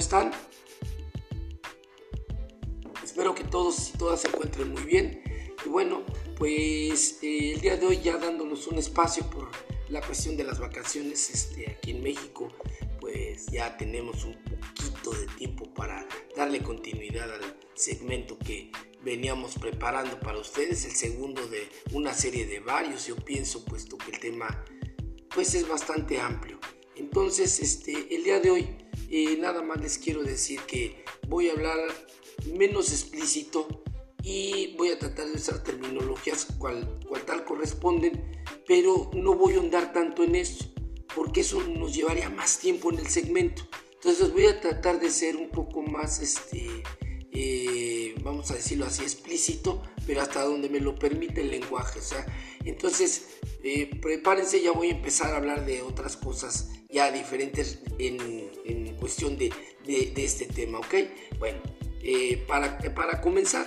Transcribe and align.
están? 0.00 0.32
Espero 3.04 3.34
que 3.34 3.44
todos 3.44 3.90
y 3.94 3.98
todas 3.98 4.22
se 4.22 4.28
encuentren 4.28 4.72
muy 4.72 4.82
bien. 4.82 5.22
Y 5.64 5.68
bueno, 5.68 6.02
pues 6.36 7.18
eh, 7.22 7.52
el 7.54 7.60
día 7.60 7.76
de 7.76 7.86
hoy 7.86 8.00
ya 8.00 8.16
dándonos 8.16 8.66
un 8.66 8.78
espacio 8.78 9.28
por 9.30 9.50
la 9.88 10.00
cuestión 10.00 10.36
de 10.36 10.44
las 10.44 10.58
vacaciones 10.58 11.30
este, 11.30 11.70
aquí 11.70 11.90
en 11.90 12.02
México, 12.02 12.48
pues 13.00 13.46
ya 13.46 13.76
tenemos 13.76 14.24
un 14.24 14.36
poquito 14.42 15.10
de 15.12 15.26
tiempo 15.36 15.72
para 15.74 16.06
darle 16.36 16.62
continuidad 16.62 17.30
al 17.32 17.56
segmento 17.74 18.38
que 18.38 18.72
veníamos 19.02 19.54
preparando 19.54 20.18
para 20.20 20.38
ustedes, 20.38 20.84
el 20.84 20.92
segundo 20.92 21.46
de 21.48 21.68
una 21.92 22.14
serie 22.14 22.46
de 22.46 22.60
varios, 22.60 23.06
yo 23.06 23.16
pienso, 23.16 23.64
puesto 23.64 23.98
que 23.98 24.12
el 24.12 24.20
tema 24.20 24.64
pues 25.34 25.54
es 25.54 25.68
bastante 25.68 26.20
amplio. 26.20 26.58
Entonces, 26.96 27.60
este, 27.60 28.14
el 28.14 28.24
día 28.24 28.40
de 28.40 28.50
hoy 28.50 28.76
eh, 29.10 29.36
nada 29.38 29.62
más 29.62 29.80
les 29.80 29.98
quiero 29.98 30.22
decir 30.22 30.60
que 30.66 31.04
voy 31.28 31.48
a 31.48 31.52
hablar 31.52 31.78
menos 32.54 32.90
explícito 32.90 33.66
y 34.22 34.76
voy 34.76 34.90
a 34.90 34.98
tratar 34.98 35.26
de 35.26 35.34
usar 35.34 35.62
terminologías 35.62 36.46
cual, 36.58 37.00
cual 37.08 37.22
tal 37.24 37.44
corresponden, 37.44 38.40
pero 38.66 39.10
no 39.14 39.34
voy 39.34 39.54
a 39.54 39.56
ahondar 39.56 39.92
tanto 39.92 40.22
en 40.22 40.36
eso, 40.36 40.72
porque 41.14 41.40
eso 41.40 41.60
nos 41.62 41.94
llevaría 41.94 42.28
más 42.30 42.58
tiempo 42.58 42.92
en 42.92 42.98
el 42.98 43.08
segmento. 43.08 43.62
Entonces 43.94 44.32
voy 44.32 44.46
a 44.46 44.60
tratar 44.60 45.00
de 45.00 45.10
ser 45.10 45.36
un 45.36 45.50
poco 45.50 45.82
más, 45.82 46.20
este, 46.20 46.82
eh, 47.32 48.14
vamos 48.22 48.50
a 48.50 48.54
decirlo 48.54 48.86
así, 48.86 49.02
explícito, 49.02 49.82
pero 50.06 50.22
hasta 50.22 50.44
donde 50.44 50.68
me 50.68 50.80
lo 50.80 50.94
permite 50.94 51.40
el 51.40 51.50
lenguaje. 51.50 51.98
O 51.98 52.02
sea, 52.02 52.24
entonces 52.64 53.40
eh, 53.62 53.90
prepárense, 54.00 54.62
ya 54.62 54.72
voy 54.72 54.88
a 54.88 54.92
empezar 54.92 55.34
a 55.34 55.36
hablar 55.36 55.66
de 55.66 55.82
otras 55.82 56.16
cosas 56.16 56.70
ya 56.88 57.12
diferentes 57.12 57.80
en, 57.98 58.49
cuestión 59.00 59.36
de, 59.36 59.52
de, 59.86 60.12
este 60.16 60.46
tema, 60.46 60.78
¿ok? 60.78 60.94
Bueno, 61.38 61.58
eh, 62.02 62.44
para, 62.46 62.78
para 62.94 63.20
comenzar, 63.20 63.66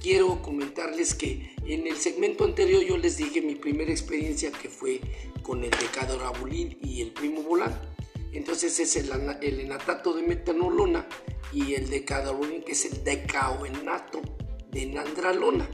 quiero 0.00 0.42
comentarles 0.42 1.14
que 1.14 1.56
en 1.66 1.86
el 1.86 1.96
segmento 1.96 2.44
anterior 2.44 2.84
yo 2.84 2.98
les 2.98 3.16
dije 3.16 3.40
mi 3.40 3.54
primera 3.54 3.90
experiencia 3.90 4.52
que 4.52 4.68
fue 4.68 5.00
con 5.42 5.64
el 5.64 5.70
decadorabulil 5.70 6.78
y 6.82 7.00
el 7.00 7.12
primo 7.12 7.42
volán. 7.42 7.80
Entonces 8.32 8.78
es 8.80 8.96
el, 8.96 9.10
el 9.42 9.60
enatato 9.60 10.12
de 10.12 10.22
metanolona 10.22 11.08
y 11.52 11.74
el 11.74 11.88
decadorabulin 11.88 12.62
que 12.62 12.72
es 12.72 12.84
el 12.84 13.02
decaoenato 13.02 14.20
de 14.70 14.86
nandralona. 14.86 15.68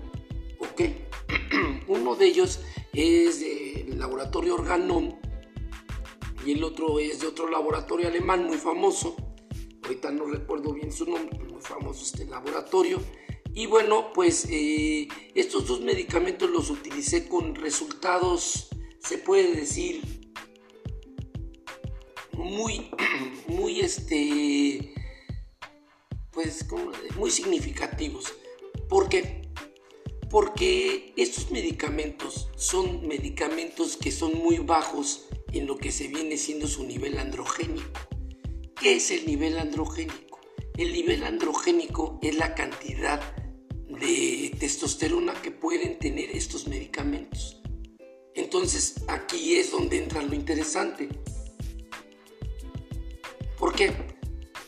¿Ok? 0.59 0.83
Uno 1.89 2.15
de 2.15 2.27
ellos 2.27 2.61
es 2.93 3.41
del 3.41 3.99
laboratorio 3.99 4.55
Organon 4.55 5.19
y 6.45 6.53
el 6.53 6.65
otro 6.65 6.99
es 6.99 7.21
de 7.21 7.27
otro 7.27 7.49
laboratorio 7.49 8.09
alemán 8.09 8.45
muy 8.45 8.59
famoso. 8.59 9.17
Ahorita 9.83 10.11
no 10.11 10.27
recuerdo 10.27 10.73
bien 10.73 10.93
su 10.93 11.07
nombre, 11.07 11.39
muy 11.39 11.61
famoso 11.61 12.05
este 12.05 12.25
laboratorio. 12.25 13.01
Y 13.53 13.67
bueno, 13.67 14.13
pues 14.13 14.47
eh, 14.49 15.09
estos 15.35 15.67
dos 15.67 15.81
medicamentos 15.81 16.49
los 16.49 16.71
utilicé 16.71 17.29
con 17.29 17.55
resultados, 17.57 18.69
se 19.01 19.19
puede 19.19 19.55
decir, 19.55 20.03
muy, 22.33 22.91
muy 23.49 23.81
este, 23.81 24.95
pues 26.31 26.67
muy 27.17 27.31
significativos. 27.31 28.33
¿Por 28.89 29.09
qué? 29.09 29.43
Porque 30.31 31.13
estos 31.17 31.51
medicamentos 31.51 32.51
son 32.57 33.07
medicamentos 33.09 33.97
que 33.97 34.13
son 34.13 34.39
muy 34.39 34.59
bajos 34.59 35.27
en 35.53 35.67
lo 35.67 35.79
que 35.79 35.93
se 35.93 36.09
viene 36.09 36.37
siendo 36.37 36.67
su 36.67 36.85
nivel 36.85 37.19
androgénico. 37.19 38.01
¿Qué 38.81 38.97
es 38.97 39.11
el 39.11 39.27
nivel 39.27 39.59
androgénico? 39.59 40.41
El 40.77 40.93
nivel 40.93 41.25
androgénico 41.25 42.19
es 42.23 42.37
la 42.37 42.55
cantidad 42.55 43.21
de 43.89 44.57
testosterona 44.59 45.35
que 45.43 45.51
pueden 45.51 45.99
tener 45.99 46.31
estos 46.31 46.69
medicamentos. 46.69 47.61
Entonces 48.35 49.05
aquí 49.09 49.57
es 49.57 49.71
donde 49.71 49.99
entra 49.99 50.23
lo 50.23 50.35
interesante. 50.35 51.09
¿Por 53.59 53.75
qué? 53.75 53.93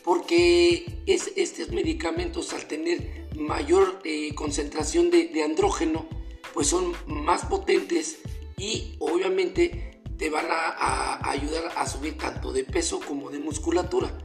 Porque 0.03 0.99
es, 1.07 1.31
estos 1.35 1.69
medicamentos 1.69 2.53
al 2.53 2.67
tener 2.67 3.27
mayor 3.35 4.01
eh, 4.03 4.35
concentración 4.35 5.09
de, 5.09 5.29
de 5.29 5.43
andrógeno, 5.43 6.07
pues 6.53 6.67
son 6.67 6.93
más 7.07 7.45
potentes 7.45 8.19
y 8.57 8.95
obviamente 8.99 9.92
te 10.17 10.29
van 10.29 10.47
a, 10.49 11.29
ayudar 11.29 11.71
a 11.75 11.87
subir 11.87 12.17
tanto 12.17 12.51
de 12.51 12.63
peso 12.63 12.99
como 12.99 13.29
de 13.29 13.39
musculatura. 13.39 14.15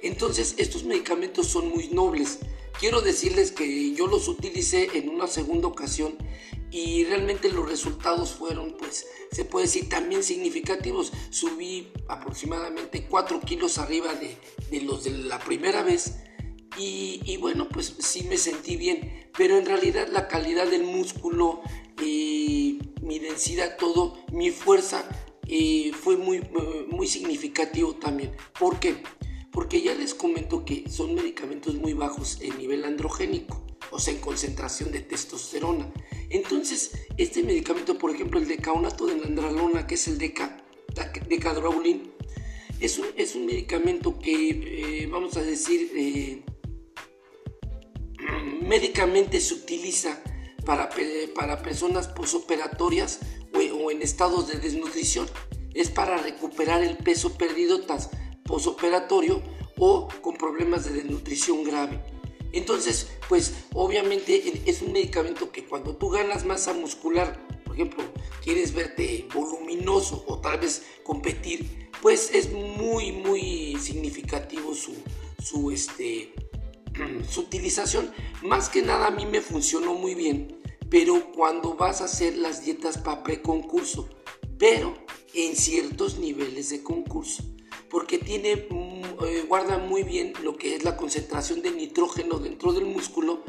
Entonces 0.00 0.54
estos 0.58 0.84
medicamentos 0.84 1.46
son 1.46 1.68
muy 1.68 1.88
nobles. 1.88 2.40
Quiero 2.78 3.00
decirles 3.00 3.52
que 3.52 3.94
yo 3.94 4.06
los 4.06 4.28
utilicé 4.28 4.90
en 4.94 5.08
una 5.08 5.26
segunda 5.26 5.68
ocasión 5.68 6.16
y 6.70 7.04
realmente 7.04 7.50
los 7.50 7.68
resultados 7.68 8.32
fueron, 8.32 8.76
pues, 8.78 9.06
se 9.30 9.44
puede 9.44 9.66
decir 9.66 9.88
también 9.88 10.22
significativos. 10.22 11.12
Subí 11.30 11.92
aproximadamente 12.08 13.06
4 13.08 13.40
kilos 13.40 13.78
arriba 13.78 14.14
de, 14.14 14.80
los 14.80 15.04
de 15.04 15.10
la 15.10 15.38
primera 15.38 15.82
vez 15.82 16.16
y, 16.78 17.20
y, 17.24 17.36
bueno, 17.36 17.68
pues 17.68 17.94
sí 17.98 18.24
me 18.24 18.38
sentí 18.38 18.76
bien, 18.76 19.30
pero 19.36 19.58
en 19.58 19.66
realidad 19.66 20.08
la 20.10 20.26
calidad 20.26 20.66
del 20.66 20.84
músculo, 20.84 21.60
y 22.02 22.80
mi 23.02 23.18
densidad, 23.18 23.76
todo, 23.76 24.18
mi 24.32 24.50
fuerza 24.50 25.04
eh, 25.54 25.92
fue 25.92 26.16
muy, 26.16 26.40
muy 26.88 27.06
significativo 27.06 27.94
también. 27.96 28.32
¿Por 28.58 28.80
qué? 28.80 29.02
Porque 29.50 29.82
ya 29.82 29.94
les 29.94 30.14
comento 30.14 30.64
que 30.64 30.88
son 30.88 31.14
medicamentos 31.14 31.74
muy 31.74 31.92
bajos 31.92 32.38
en 32.40 32.56
nivel 32.56 32.86
androgénico, 32.86 33.62
o 33.90 33.98
sea, 33.98 34.14
en 34.14 34.20
concentración 34.20 34.92
de 34.92 35.00
testosterona. 35.00 35.92
Entonces, 36.30 36.92
este 37.18 37.42
medicamento, 37.42 37.98
por 37.98 38.14
ejemplo, 38.14 38.40
el 38.40 38.48
decaonato 38.48 39.04
de 39.04 39.16
nandralona, 39.16 39.86
que 39.86 39.96
es 39.96 40.08
el 40.08 40.16
deca, 40.16 40.64
decadrobulin, 41.28 42.10
es 42.80 42.98
un, 42.98 43.08
es 43.14 43.34
un 43.34 43.44
medicamento 43.44 44.18
que, 44.18 45.02
eh, 45.02 45.06
vamos 45.06 45.36
a 45.36 45.42
decir, 45.42 45.92
eh, 45.94 46.42
médicamente 48.62 49.38
se 49.38 49.52
utiliza 49.52 50.18
para, 50.64 50.88
para 51.34 51.60
personas 51.60 52.08
posoperatorias 52.08 53.20
o, 53.54 53.90
en 53.90 54.02
estados 54.02 54.48
de 54.48 54.58
desnutrición. 54.58 55.28
Es 55.74 55.90
para 55.90 56.18
recuperar 56.18 56.82
el 56.82 56.98
peso 56.98 57.34
perdido 57.34 57.82
tras 57.82 58.10
posoperatorio 58.44 59.42
o 59.78 60.08
con 60.20 60.36
problemas 60.36 60.84
de 60.84 60.92
desnutrición 60.92 61.64
grave. 61.64 62.00
Entonces, 62.52 63.08
pues 63.28 63.54
obviamente 63.72 64.62
es 64.66 64.82
un 64.82 64.92
medicamento 64.92 65.50
que 65.50 65.64
cuando 65.64 65.96
tú 65.96 66.10
ganas 66.10 66.44
masa 66.44 66.74
muscular, 66.74 67.46
por 67.64 67.74
ejemplo, 67.74 68.04
quieres 68.44 68.74
verte 68.74 69.26
voluminoso 69.34 70.22
o 70.26 70.38
tal 70.38 70.60
vez 70.60 70.82
competir, 71.02 71.88
pues 72.02 72.30
es 72.34 72.52
muy, 72.52 73.12
muy 73.12 73.76
significativo 73.80 74.74
su, 74.74 74.94
su, 75.42 75.70
este, 75.70 76.34
su 77.30 77.40
utilización. 77.40 78.12
Más 78.42 78.68
que 78.68 78.82
nada 78.82 79.06
a 79.06 79.10
mí 79.10 79.24
me 79.24 79.40
funcionó 79.40 79.94
muy 79.94 80.14
bien, 80.14 80.61
pero 80.92 81.32
cuando 81.32 81.74
vas 81.74 82.00
a 82.00 82.04
hacer 82.04 82.36
las 82.36 82.64
dietas 82.64 82.98
para 82.98 83.24
preconcurso, 83.24 84.08
pero 84.56 84.94
en 85.34 85.56
ciertos 85.56 86.18
niveles 86.18 86.70
de 86.70 86.84
concurso 86.84 87.42
porque 87.92 88.16
tiene, 88.18 88.52
eh, 88.52 89.44
guarda 89.46 89.76
muy 89.76 90.02
bien 90.02 90.32
lo 90.42 90.56
que 90.56 90.74
es 90.74 90.82
la 90.82 90.96
concentración 90.96 91.60
de 91.60 91.70
nitrógeno 91.70 92.38
dentro 92.38 92.72
del 92.72 92.86
músculo, 92.86 93.44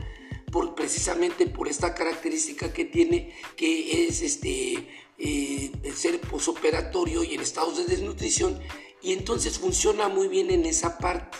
por, 0.51 0.75
precisamente 0.75 1.47
por 1.47 1.69
esta 1.69 1.95
característica 1.95 2.73
que 2.73 2.83
tiene, 2.83 3.33
que 3.55 4.05
es 4.05 4.21
este, 4.21 4.85
eh, 5.17 5.71
ser 5.95 6.19
posoperatorio 6.19 7.23
y 7.23 7.35
en 7.35 7.39
estados 7.39 7.77
de 7.77 7.85
desnutrición, 7.85 8.59
y 9.01 9.13
entonces 9.13 9.57
funciona 9.59 10.09
muy 10.09 10.27
bien 10.27 10.51
en 10.51 10.65
esa 10.65 10.97
parte. 10.97 11.37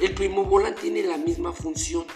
El 0.00 0.14
primobolan 0.14 0.74
tiene 0.74 1.02
la 1.02 1.18
misma 1.18 1.52
función. 1.52 2.06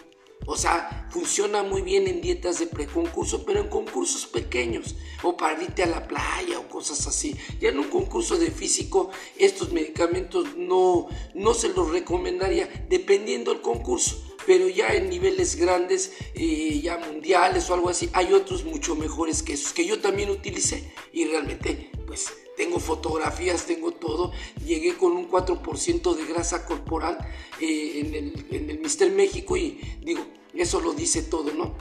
O 0.53 0.57
sea, 0.57 1.07
funciona 1.11 1.63
muy 1.63 1.81
bien 1.81 2.09
en 2.09 2.21
dietas 2.21 2.59
de 2.59 2.67
preconcurso, 2.67 3.45
pero 3.45 3.61
en 3.61 3.69
concursos 3.69 4.27
pequeños, 4.27 4.97
o 5.23 5.37
para 5.37 5.63
irte 5.63 5.85
a 5.85 5.87
la 5.87 6.09
playa 6.09 6.59
o 6.59 6.69
cosas 6.69 7.07
así. 7.07 7.37
Ya 7.61 7.69
en 7.69 7.79
un 7.79 7.89
concurso 7.89 8.37
de 8.37 8.51
físico, 8.51 9.11
estos 9.39 9.73
medicamentos 9.73 10.57
no, 10.57 11.07
no 11.35 11.55
se 11.55 11.69
los 11.69 11.93
recomendaría, 11.93 12.69
dependiendo 12.89 13.53
del 13.53 13.63
concurso. 13.63 14.27
Pero 14.45 14.69
ya 14.69 14.89
en 14.89 15.09
niveles 15.09 15.55
grandes, 15.55 16.15
eh, 16.35 16.81
ya 16.83 16.99
mundiales 16.99 17.71
o 17.71 17.75
algo 17.75 17.89
así, 17.89 18.11
hay 18.13 18.33
otros 18.33 18.65
mucho 18.65 18.97
mejores 18.97 19.45
que 19.45 19.53
esos, 19.53 19.73
que 19.73 19.87
yo 19.87 20.01
también 20.01 20.31
utilicé. 20.31 20.93
Y 21.13 21.27
realmente, 21.27 21.93
pues 22.09 22.27
tengo 22.57 22.81
fotografías, 22.81 23.67
tengo 23.67 23.93
todo. 23.93 24.33
Llegué 24.67 24.97
con 24.97 25.13
un 25.13 25.31
4% 25.31 26.17
de 26.17 26.25
grasa 26.25 26.67
corporal 26.67 27.19
eh, 27.61 28.01
en, 28.01 28.15
el, 28.17 28.47
en 28.51 28.69
el 28.69 28.81
Mister 28.81 29.13
México 29.13 29.57
y 29.57 29.81
digo, 30.03 30.27
eso 30.55 30.81
lo 30.81 30.93
dice 30.93 31.23
todo, 31.23 31.53
¿no? 31.53 31.77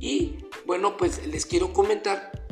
Y 0.00 0.38
bueno, 0.66 0.96
pues 0.96 1.26
les 1.26 1.46
quiero 1.46 1.72
comentar 1.72 2.46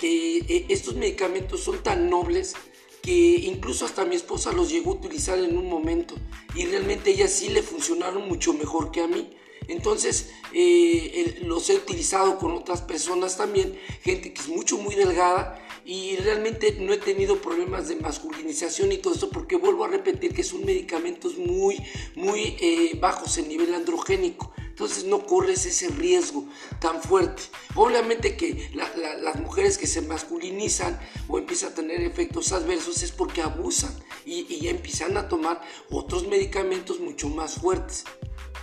que 0.00 0.38
eh, 0.38 0.66
estos 0.68 0.94
medicamentos 0.96 1.60
son 1.60 1.82
tan 1.82 2.08
nobles 2.08 2.54
que 3.02 3.12
incluso 3.12 3.84
hasta 3.84 4.04
mi 4.04 4.16
esposa 4.16 4.52
los 4.52 4.70
llegó 4.70 4.92
a 4.92 4.94
utilizar 4.94 5.38
en 5.38 5.56
un 5.56 5.68
momento 5.68 6.14
y 6.54 6.66
realmente 6.66 7.10
ellas 7.10 7.32
sí 7.32 7.48
le 7.48 7.62
funcionaron 7.62 8.28
mucho 8.28 8.52
mejor 8.52 8.90
que 8.90 9.00
a 9.02 9.06
mí. 9.06 9.30
Entonces 9.68 10.30
eh, 10.52 11.40
los 11.44 11.70
he 11.70 11.76
utilizado 11.76 12.38
con 12.38 12.52
otras 12.52 12.82
personas 12.82 13.36
también, 13.36 13.78
gente 14.02 14.32
que 14.32 14.40
es 14.40 14.48
mucho, 14.48 14.78
muy 14.78 14.94
delgada 14.94 15.64
y 15.84 16.16
realmente 16.16 16.76
no 16.80 16.92
he 16.92 16.98
tenido 16.98 17.40
problemas 17.40 17.88
de 17.88 17.96
masculinización 17.96 18.92
y 18.92 18.98
todo 18.98 19.14
eso 19.14 19.30
porque 19.30 19.56
vuelvo 19.56 19.84
a 19.84 19.88
repetir 19.88 20.34
que 20.34 20.44
son 20.44 20.64
medicamentos 20.64 21.38
muy, 21.38 21.76
muy 22.16 22.56
eh, 22.60 22.98
bajos 23.00 23.38
en 23.38 23.48
nivel 23.48 23.74
androgénico. 23.74 24.52
Entonces 24.80 25.04
no 25.04 25.26
corres 25.26 25.66
ese 25.66 25.88
riesgo 25.88 26.46
tan 26.80 27.02
fuerte. 27.02 27.42
Obviamente 27.74 28.34
que 28.34 28.70
las 28.72 29.38
mujeres 29.38 29.76
que 29.76 29.86
se 29.86 30.00
masculinizan 30.00 30.98
o 31.28 31.36
empiezan 31.36 31.72
a 31.72 31.74
tener 31.74 32.00
efectos 32.00 32.50
adversos 32.52 33.02
es 33.02 33.12
porque 33.12 33.42
abusan 33.42 33.94
y, 34.24 34.46
y 34.48 34.68
empiezan 34.68 35.18
a 35.18 35.28
tomar 35.28 35.60
otros 35.90 36.26
medicamentos 36.28 36.98
mucho 36.98 37.28
más 37.28 37.56
fuertes 37.56 38.04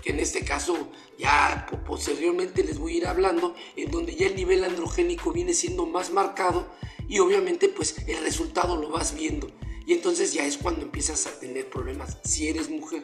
que 0.02 0.10
en 0.10 0.20
este 0.20 0.44
caso 0.44 0.90
ya 1.20 1.68
posteriormente 1.86 2.64
les 2.64 2.80
voy 2.80 2.96
a 2.96 2.98
ir 2.98 3.08
hablando, 3.08 3.54
en 3.76 3.92
donde 3.92 4.16
ya 4.16 4.26
el 4.26 4.36
nivel 4.36 4.64
androgénico 4.64 5.32
viene 5.32 5.54
siendo 5.54 5.86
más 5.86 6.12
marcado 6.12 6.68
y 7.08 7.20
obviamente 7.20 7.70
pues 7.70 7.96
el 8.08 8.24
resultado 8.24 8.76
lo 8.76 8.90
vas 8.90 9.14
viendo. 9.14 9.52
Y 9.86 9.94
entonces 9.94 10.34
ya 10.34 10.48
es 10.48 10.58
cuando 10.58 10.82
empiezas 10.82 11.28
a 11.28 11.40
tener 11.40 11.70
problemas 11.70 12.18
si 12.24 12.48
eres 12.48 12.72
mujer. 12.72 13.04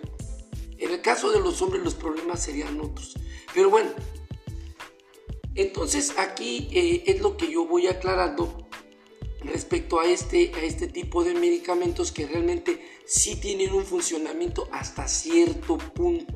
En 0.84 0.92
el 0.92 1.02
caso 1.02 1.32
de 1.32 1.40
los 1.40 1.62
hombres 1.62 1.82
los 1.82 1.96
problemas 1.96 2.44
serían 2.44 2.82
otros. 2.82 3.14
Pero 3.54 3.70
bueno, 3.70 3.90
entonces 5.56 6.14
aquí 6.18 6.68
eh, 6.74 7.04
es 7.08 7.22
lo 7.22 7.38
que 7.38 7.50
yo 7.50 7.66
voy 7.66 7.88
aclarando 7.88 8.68
respecto 9.40 10.02
a 10.02 10.06
este, 10.06 10.52
a 10.56 10.60
este 10.62 10.88
tipo 10.88 11.24
de 11.24 11.36
medicamentos 11.36 12.12
que 12.12 12.28
realmente 12.28 12.86
sí 13.06 13.38
tienen 13.38 13.74
un 13.74 13.86
funcionamiento 13.86 14.68
hasta 14.74 15.08
cierto 15.08 15.78
punto. 15.78 16.34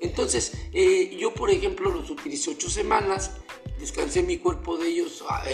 Entonces, 0.00 0.52
eh, 0.72 1.14
yo 1.20 1.34
por 1.34 1.50
ejemplo 1.50 1.90
los 1.90 2.08
utilicé 2.08 2.52
ocho 2.52 2.70
semanas, 2.70 3.32
descansé 3.78 4.22
mi 4.22 4.38
cuerpo 4.38 4.78
de 4.78 4.88
ellos, 4.88 5.22
ah, 5.28 5.44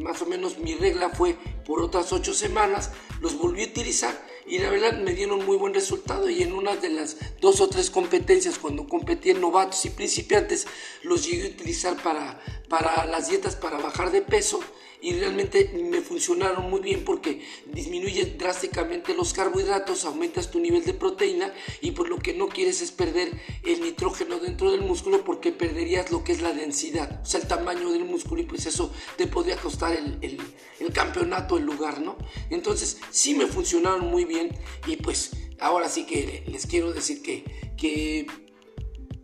más 0.00 0.20
o 0.20 0.26
menos 0.26 0.58
mi 0.58 0.74
regla 0.74 1.10
fue 1.10 1.36
por 1.64 1.80
otras 1.80 2.12
ocho 2.12 2.34
semanas, 2.34 2.90
los 3.20 3.38
volví 3.38 3.62
a 3.62 3.66
utilizar 3.66 4.26
y 4.48 4.58
la 4.58 4.70
verdad 4.70 4.98
me 4.98 5.14
dieron 5.14 5.44
muy 5.44 5.56
buen 5.56 5.74
resultado 5.74 6.28
y 6.30 6.42
en 6.42 6.52
una 6.52 6.76
de 6.76 6.90
las 6.90 7.16
dos 7.40 7.60
o 7.60 7.68
tres 7.68 7.90
competencias 7.90 8.58
cuando 8.58 8.88
competí 8.88 9.30
en 9.30 9.40
novatos 9.40 9.84
y 9.84 9.90
principiantes 9.90 10.66
los 11.02 11.26
llegué 11.26 11.46
a 11.46 11.50
utilizar 11.50 12.02
para, 12.02 12.42
para 12.68 13.06
las 13.06 13.28
dietas 13.28 13.56
para 13.56 13.78
bajar 13.78 14.10
de 14.10 14.22
peso 14.22 14.60
y 15.00 15.12
realmente 15.12 15.70
me 15.88 16.00
funcionaron 16.00 16.68
muy 16.68 16.80
bien 16.80 17.04
porque 17.04 17.42
disminuye 17.72 18.24
drásticamente 18.36 19.14
los 19.14 19.32
carbohidratos, 19.32 20.04
aumentas 20.04 20.50
tu 20.50 20.58
nivel 20.58 20.84
de 20.84 20.94
proteína 20.94 21.52
y 21.80 21.92
por 21.92 22.08
lo 22.08 22.18
que 22.18 22.34
no 22.34 22.48
quieres 22.48 22.82
es 22.82 22.90
perder 22.90 23.30
el 23.64 23.80
nitrógeno 23.80 24.38
dentro 24.38 24.72
del 24.72 24.82
músculo 24.82 25.24
porque 25.24 25.52
perderías 25.52 26.10
lo 26.10 26.24
que 26.24 26.32
es 26.32 26.40
la 26.40 26.52
densidad, 26.52 27.20
o 27.22 27.26
sea, 27.26 27.40
el 27.40 27.48
tamaño 27.48 27.90
del 27.92 28.04
músculo 28.04 28.42
y 28.42 28.46
pues 28.46 28.66
eso 28.66 28.92
te 29.16 29.26
podría 29.26 29.56
costar 29.56 29.94
el, 29.94 30.18
el, 30.20 30.40
el 30.80 30.92
campeonato, 30.92 31.58
el 31.58 31.64
lugar, 31.64 32.00
¿no? 32.00 32.16
Entonces 32.50 32.98
sí 33.10 33.34
me 33.34 33.46
funcionaron 33.46 34.10
muy 34.10 34.24
bien 34.24 34.37
y 34.86 34.96
pues 34.96 35.30
ahora 35.60 35.88
sí 35.88 36.06
que 36.06 36.44
les 36.46 36.66
quiero 36.66 36.92
decir 36.92 37.22
que, 37.22 37.44
que 37.76 38.26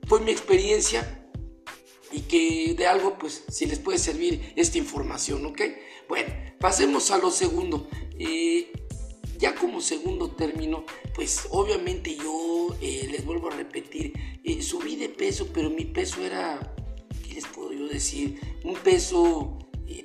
fue 0.07 0.21
mi 0.21 0.31
experiencia 0.31 1.25
y 2.15 2.21
que 2.21 2.75
de 2.75 2.87
algo, 2.87 3.19
pues, 3.19 3.45
si 3.49 3.67
les 3.67 3.79
puede 3.81 3.99
servir 3.99 4.53
esta 4.55 4.79
información, 4.79 5.45
¿ok? 5.47 5.61
Bueno, 6.09 6.33
pasemos 6.61 7.11
a 7.11 7.19
lo 7.19 7.31
segundo. 7.31 7.89
Eh, 8.19 8.71
ya 9.39 9.55
como 9.57 9.81
segundo 9.81 10.31
término, 10.31 10.85
pues 11.15 11.49
obviamente 11.51 12.17
yo 12.17 12.77
eh, 12.81 13.09
les 13.11 13.25
vuelvo 13.25 13.49
a 13.49 13.57
repetir, 13.57 14.13
eh, 14.45 14.63
subí 14.63 14.95
de 14.95 15.09
peso, 15.09 15.49
pero 15.53 15.71
mi 15.71 15.87
peso 15.87 16.25
era, 16.25 16.75
¿qué 17.27 17.35
les 17.35 17.47
puedo 17.47 17.73
yo 17.73 17.89
decir? 17.89 18.41
Un 18.63 18.75
peso 18.75 19.59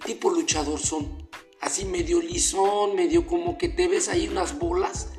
tipo 0.06 0.32
luchador 0.32 0.80
son, 0.80 1.29
así 1.62 1.86
medio 1.86 2.22
lisón, 2.22 2.96
medio 2.96 3.28
como 3.28 3.58
que 3.58 3.70
te 3.70 3.88
ves 3.88 4.10
ahí 4.10 4.28
unas 4.28 4.58
bolas 4.58 5.10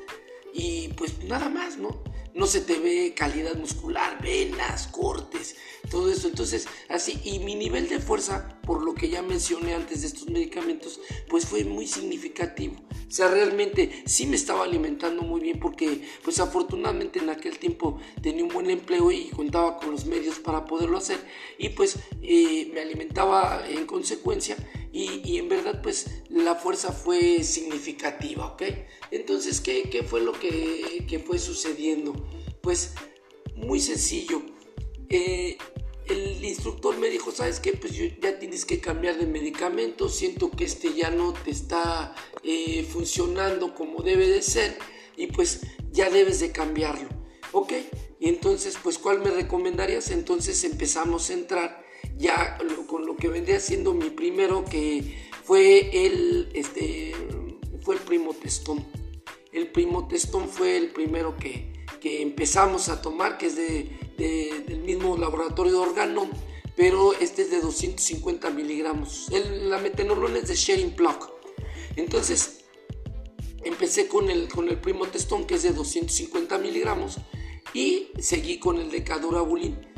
y 0.52 0.88
pues 0.96 1.25
nada 1.25 1.48
más, 1.48 1.78
¿no? 1.78 2.02
no 2.34 2.46
se 2.46 2.60
te 2.60 2.78
ve 2.78 3.14
calidad 3.14 3.54
muscular, 3.56 4.20
venas, 4.22 4.87
cortes, 4.88 5.56
todo 5.90 6.10
eso. 6.10 6.28
Entonces, 6.28 6.69
así, 6.88 7.20
y 7.25 7.40
mi 7.40 7.54
nivel 7.54 7.88
de 7.88 7.98
fuerza, 7.98 8.60
por 8.62 8.82
lo 8.82 8.94
que 8.94 9.08
ya 9.08 9.22
mencioné 9.22 9.75
antes 9.75 10.02
de 10.02 10.08
estos 10.08 10.28
medicamentos, 10.28 11.00
pues 11.28 11.46
fue 11.46 11.64
muy 11.64 11.87
significativo. 11.87 12.76
O 13.10 13.12
sea, 13.12 13.26
realmente 13.26 14.04
sí 14.06 14.26
me 14.26 14.36
estaba 14.36 14.62
alimentando 14.62 15.22
muy 15.22 15.40
bien 15.40 15.58
porque, 15.58 16.00
pues 16.22 16.38
afortunadamente 16.38 17.18
en 17.18 17.28
aquel 17.28 17.58
tiempo 17.58 17.98
tenía 18.22 18.44
un 18.44 18.50
buen 18.50 18.70
empleo 18.70 19.10
y 19.10 19.30
contaba 19.30 19.78
con 19.78 19.90
los 19.90 20.06
medios 20.06 20.38
para 20.38 20.64
poderlo 20.64 20.96
hacer. 20.96 21.18
Y 21.58 21.70
pues 21.70 21.98
eh, 22.22 22.70
me 22.72 22.80
alimentaba 22.80 23.64
en 23.68 23.84
consecuencia 23.84 24.56
y, 24.92 25.38
en 25.38 25.48
verdad 25.48 25.82
pues 25.82 26.22
la 26.28 26.54
fuerza 26.54 26.92
fue 26.92 27.42
significativa, 27.42 28.46
¿ok? 28.46 28.62
Entonces, 29.10 29.60
¿qué, 29.60 29.90
qué 29.90 30.04
fue 30.04 30.20
lo 30.20 30.30
que, 30.30 31.04
que, 31.08 31.18
fue 31.18 31.40
sucediendo? 31.40 32.14
Pues 32.60 32.94
muy 33.56 33.80
sencillo. 33.80 34.40
Eh, 35.08 35.58
el 36.10 36.44
instructor 36.44 36.98
me 36.98 37.08
dijo, 37.08 37.30
¿sabes 37.30 37.60
qué? 37.60 37.72
Pues 37.72 37.92
ya 38.20 38.38
tienes 38.38 38.64
que 38.64 38.80
cambiar 38.80 39.18
de 39.18 39.26
medicamento, 39.26 40.08
siento 40.08 40.50
que 40.50 40.64
este 40.64 40.94
ya 40.94 41.10
no 41.10 41.32
te 41.32 41.50
está 41.50 42.14
eh, 42.42 42.86
funcionando 42.90 43.74
como 43.74 44.02
debe 44.02 44.28
de 44.28 44.42
ser 44.42 44.76
y 45.16 45.28
pues 45.28 45.60
ya 45.92 46.10
debes 46.10 46.40
de 46.40 46.52
cambiarlo, 46.52 47.08
¿ok? 47.52 47.72
Y 48.18 48.28
entonces, 48.28 48.78
pues, 48.82 48.98
¿cuál 48.98 49.20
me 49.20 49.30
recomendarías? 49.30 50.10
Entonces 50.10 50.62
empezamos 50.64 51.30
a 51.30 51.34
entrar 51.34 51.84
ya 52.16 52.58
con 52.86 53.06
lo 53.06 53.16
que 53.16 53.28
vendría 53.28 53.60
siendo 53.60 53.94
mi 53.94 54.10
primero 54.10 54.64
que 54.64 55.16
fue 55.44 56.06
el, 56.06 56.50
este, 56.54 57.14
fue 57.82 57.96
el 57.96 58.00
primo 58.02 58.34
testón. 58.34 58.84
El 59.52 59.72
primo 59.72 60.06
testón 60.06 60.48
fue 60.48 60.76
el 60.76 60.90
primero 60.90 61.36
que, 61.36 61.72
que 62.00 62.22
empezamos 62.22 62.88
a 62.88 63.00
tomar, 63.02 63.38
que 63.38 63.46
es 63.46 63.56
de, 63.56 63.90
laboratorio 65.20 65.72
de 65.72 65.78
órgano, 65.78 66.28
pero 66.76 67.12
este 67.14 67.43
es 67.43 67.50
de 67.50 67.61
250 67.61 68.50
miligramos. 68.50 69.28
El, 69.31 69.70
la 69.70 69.78
metenolona 69.78 70.38
es 70.38 70.49
de 70.49 70.55
Sharing 70.55 70.96
Block. 70.96 71.31
Entonces, 71.96 72.64
empecé 73.62 74.08
con 74.08 74.31
el, 74.31 74.49
con 74.49 74.69
el 74.69 74.78
primo 74.78 75.06
testón, 75.06 75.47
que 75.47 75.56
es 75.56 75.62
de 75.62 75.73
250 75.73 76.59
miligramos, 76.59 77.18
y 77.75 78.09
seguí 78.18 78.59
con 78.59 78.78
el 78.78 78.90
de 78.90 79.04
Cadurabulin 79.04 79.90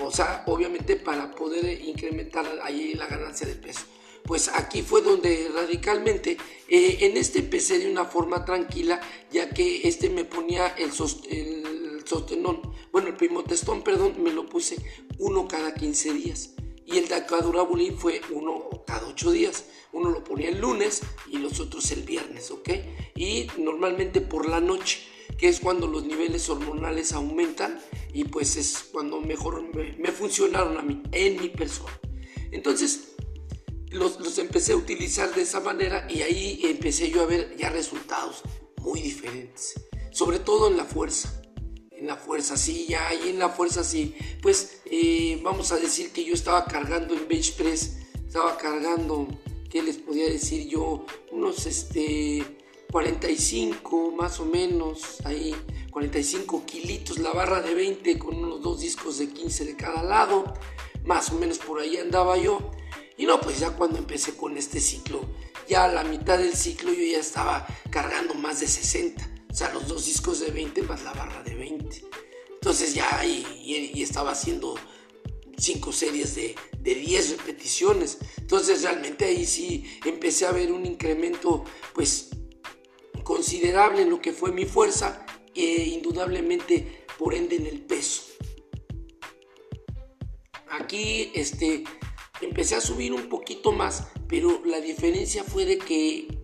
o 0.00 0.10
sea, 0.10 0.44
obviamente 0.46 0.96
para 0.96 1.30
poder 1.30 1.80
incrementar 1.82 2.46
ahí 2.62 2.94
la 2.94 3.06
ganancia 3.06 3.46
de 3.46 3.54
peso. 3.54 3.82
Pues 4.24 4.48
aquí 4.48 4.82
fue 4.82 5.02
donde 5.02 5.50
radicalmente, 5.52 6.36
eh, 6.68 6.98
en 7.00 7.16
este 7.16 7.40
empecé 7.40 7.78
de 7.78 7.90
una 7.90 8.04
forma 8.04 8.44
tranquila, 8.44 9.00
ya 9.30 9.50
que 9.50 9.86
este 9.86 10.10
me 10.10 10.24
ponía 10.24 10.68
el 10.78 10.92
sostenón, 12.06 12.60
bueno, 12.90 13.08
el 13.08 13.16
primotestón, 13.16 13.82
perdón, 13.82 14.22
me 14.22 14.32
lo 14.32 14.46
puse 14.46 14.76
uno 15.18 15.48
cada 15.48 15.74
15 15.74 16.12
días. 16.14 16.54
Y 16.84 16.98
el 16.98 17.08
dacadurabulín 17.08 17.96
fue 17.96 18.20
uno 18.30 18.68
cada 18.86 19.06
8 19.06 19.30
días. 19.30 19.66
Uno 19.92 20.10
lo 20.10 20.24
ponía 20.24 20.48
el 20.48 20.60
lunes 20.60 21.02
y 21.30 21.38
los 21.38 21.60
otros 21.60 21.90
el 21.92 22.02
viernes, 22.02 22.50
¿ok? 22.50 22.70
Y 23.14 23.46
normalmente 23.58 24.20
por 24.20 24.48
la 24.48 24.60
noche 24.60 25.00
que 25.38 25.48
es 25.48 25.60
cuando 25.60 25.86
los 25.86 26.04
niveles 26.04 26.48
hormonales 26.48 27.12
aumentan 27.12 27.80
y 28.12 28.24
pues 28.24 28.56
es 28.56 28.88
cuando 28.92 29.20
mejor 29.20 29.62
me, 29.74 30.12
funcionaron 30.12 30.78
a 30.78 30.82
mí, 30.82 31.02
en 31.12 31.40
mi 31.40 31.48
persona. 31.48 31.98
Entonces 32.50 33.14
los, 33.90 34.20
los, 34.20 34.38
empecé 34.38 34.72
a 34.72 34.76
utilizar 34.76 35.34
de 35.34 35.42
esa 35.42 35.60
manera 35.60 36.06
y 36.08 36.22
ahí 36.22 36.60
empecé 36.64 37.10
yo 37.10 37.22
a 37.22 37.26
ver 37.26 37.56
ya 37.56 37.70
resultados 37.70 38.42
muy 38.78 39.00
diferentes, 39.00 39.74
sobre 40.12 40.38
todo 40.38 40.68
en 40.68 40.76
la 40.76 40.84
fuerza. 40.84 41.41
En 42.02 42.08
la 42.08 42.16
fuerza, 42.16 42.56
sí, 42.56 42.86
ya 42.88 43.06
ahí 43.06 43.28
en 43.28 43.38
la 43.38 43.48
fuerza, 43.48 43.84
sí. 43.84 44.16
Pues 44.42 44.80
eh, 44.86 45.40
vamos 45.44 45.70
a 45.70 45.76
decir 45.76 46.10
que 46.10 46.24
yo 46.24 46.34
estaba 46.34 46.64
cargando 46.64 47.14
en 47.14 47.28
bench 47.28 47.54
press, 47.54 47.98
estaba 48.26 48.58
cargando, 48.58 49.28
¿qué 49.70 49.84
les 49.84 49.98
podía 49.98 50.24
decir 50.28 50.68
yo? 50.68 51.06
Unos, 51.30 51.64
este, 51.64 52.42
45 52.90 54.10
más 54.16 54.40
o 54.40 54.46
menos, 54.46 55.18
ahí 55.24 55.54
45 55.92 56.66
kilitos, 56.66 57.20
la 57.20 57.30
barra 57.30 57.62
de 57.62 57.72
20 57.72 58.18
con 58.18 58.34
unos 58.34 58.62
dos 58.62 58.80
discos 58.80 59.18
de 59.18 59.28
15 59.28 59.64
de 59.64 59.76
cada 59.76 60.02
lado, 60.02 60.54
más 61.04 61.30
o 61.30 61.36
menos 61.36 61.58
por 61.58 61.78
ahí 61.78 61.98
andaba 61.98 62.36
yo. 62.36 62.72
Y 63.16 63.26
no, 63.26 63.40
pues 63.40 63.60
ya 63.60 63.76
cuando 63.76 63.98
empecé 63.98 64.36
con 64.36 64.56
este 64.56 64.80
ciclo, 64.80 65.20
ya 65.68 65.84
a 65.84 65.88
la 65.88 66.02
mitad 66.02 66.36
del 66.36 66.54
ciclo 66.56 66.92
yo 66.92 67.04
ya 67.04 67.20
estaba 67.20 67.64
cargando 67.90 68.34
más 68.34 68.58
de 68.58 68.66
60, 68.66 69.24
o 69.52 69.54
sea, 69.54 69.70
los 69.74 69.86
dos 69.86 70.06
discos 70.06 70.40
de 70.40 70.50
20 70.50 70.82
más 70.84 71.04
la 71.04 71.12
barra 71.12 71.42
de 71.42 71.54
20. 71.54 72.04
Entonces 72.54 72.94
ya 72.94 73.22
y, 73.22 74.02
estaba 74.02 74.30
haciendo 74.30 74.76
5 75.58 75.92
series 75.92 76.34
de, 76.34 76.54
de 76.78 76.94
10 76.94 77.36
repeticiones. 77.36 78.16
Entonces 78.38 78.82
realmente 78.82 79.26
ahí 79.26 79.44
sí 79.44 79.84
empecé 80.06 80.46
a 80.46 80.52
ver 80.52 80.72
un 80.72 80.86
incremento 80.86 81.64
pues 81.92 82.30
considerable 83.24 84.02
en 84.02 84.10
lo 84.10 84.22
que 84.22 84.32
fue 84.32 84.52
mi 84.52 84.64
fuerza 84.64 85.26
e 85.54 85.84
indudablemente 85.84 87.04
por 87.18 87.34
ende 87.34 87.56
en 87.56 87.66
el 87.66 87.82
peso. 87.82 88.22
Aquí 90.70 91.30
este, 91.34 91.84
empecé 92.40 92.76
a 92.76 92.80
subir 92.80 93.12
un 93.12 93.28
poquito 93.28 93.70
más, 93.70 94.06
pero 94.28 94.62
la 94.64 94.80
diferencia 94.80 95.44
fue 95.44 95.66
de 95.66 95.76
que, 95.76 96.38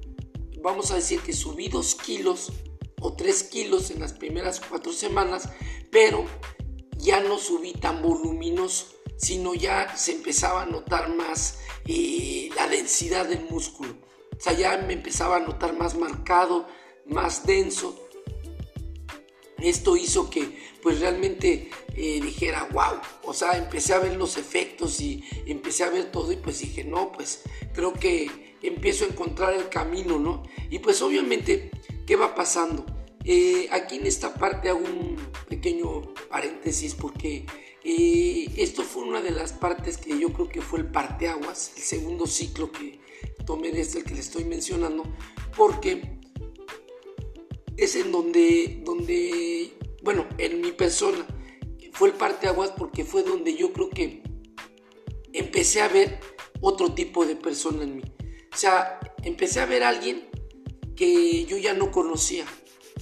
vamos 0.61 0.91
a 0.91 0.97
decir 0.97 1.21
que 1.21 1.33
subí 1.33 1.69
dos 1.69 1.95
kilos 1.95 2.53
o 3.01 3.13
tres 3.15 3.45
kilos 3.45 3.91
en 3.91 4.01
las 4.01 4.13
primeras 4.13 4.61
cuatro 4.61 4.93
semanas, 4.93 5.49
pero 5.91 6.25
ya 6.97 7.21
no 7.21 7.39
subí 7.39 7.73
tan 7.73 8.03
voluminoso, 8.03 8.87
sino 9.17 9.55
ya 9.55 9.97
se 9.97 10.13
empezaba 10.13 10.63
a 10.63 10.67
notar 10.67 11.15
más 11.15 11.59
eh, 11.87 12.51
la 12.57 12.69
densidad 12.69 13.27
del 13.27 13.49
músculo. 13.49 13.95
O 14.37 14.41
sea, 14.41 14.53
ya 14.53 14.77
me 14.79 14.93
empezaba 14.93 15.37
a 15.37 15.41
notar 15.41 15.77
más 15.77 15.97
marcado, 15.97 16.67
más 17.07 17.47
denso. 17.47 17.99
Esto 19.59 19.97
hizo 19.97 20.31
que 20.31 20.69
pues 20.83 21.01
realmente 21.01 21.71
eh, 21.97 22.21
dijera, 22.21 22.69
wow, 22.71 23.01
o 23.25 23.35
sea, 23.35 23.57
empecé 23.57 23.95
a 23.95 23.99
ver 23.99 24.17
los 24.17 24.37
efectos 24.37 25.01
y 25.01 25.25
empecé 25.47 25.83
a 25.83 25.91
ver 25.91 26.13
todo 26.13 26.31
y 26.31 26.37
pues 26.37 26.61
dije, 26.61 26.85
no, 26.85 27.11
pues 27.11 27.43
creo 27.75 27.93
que 27.93 28.57
empiezo 28.63 29.05
a 29.05 29.09
encontrar 29.09 29.55
el 29.55 29.69
camino, 29.69 30.19
¿no? 30.19 30.45
Y 30.71 30.79
pues 30.79 31.03
obviamente, 31.03 31.71
¿qué 32.09 32.17
va 32.17 32.35
pasando? 32.35 32.87
Eh, 33.23 33.69
aquí 33.71 33.97
en 33.97 34.07
esta 34.07 34.33
parte 34.33 34.71
hago 34.71 34.79
un 34.79 35.19
pequeño 35.47 36.15
paréntesis 36.31 36.95
porque 36.95 37.45
eh, 37.85 38.51
esto 38.57 38.83
fue 38.83 39.03
una 39.03 39.21
de 39.21 39.31
las 39.31 39.53
partes 39.53 39.99
que 39.99 40.19
yo 40.19 40.33
creo 40.33 40.49
que 40.49 40.63
fue 40.63 40.79
el 40.79 40.87
parteaguas, 40.87 41.75
el 41.77 41.83
segundo 41.83 42.27
ciclo 42.27 42.73
que 42.73 42.99
tomé 43.45 43.73
de 43.73 43.83
este, 43.83 43.99
el 43.99 44.05
que 44.05 44.15
le 44.15 44.21
estoy 44.21 44.45
mencionando, 44.47 45.03
porque 45.55 46.19
es 47.77 47.95
en 47.95 48.11
donde, 48.11 48.81
donde, 48.87 49.77
bueno, 50.03 50.27
en 50.39 50.63
mi 50.63 50.73
persona 50.73 51.27
fue 51.93 52.09
el 52.09 52.15
parteaguas 52.15 52.71
porque 52.71 53.05
fue 53.05 53.23
donde 53.23 53.55
yo 53.55 53.71
creo 53.75 53.91
que 53.91 54.23
empecé 55.35 55.83
a 55.83 55.89
ver 55.89 56.21
otro 56.63 56.95
tipo 56.95 57.27
de 57.27 57.37
persona 57.37 57.83
en 57.83 57.97
mí. 57.97 58.03
O 58.51 58.57
sea, 58.57 58.99
empecé 59.23 59.61
a 59.61 59.67
ver 59.67 59.85
a 59.85 59.91
alguien 59.91 60.28
que 60.99 61.45
yo 61.45 61.57
ya 61.57 61.75
no 61.75 61.91
conocía 61.93 62.45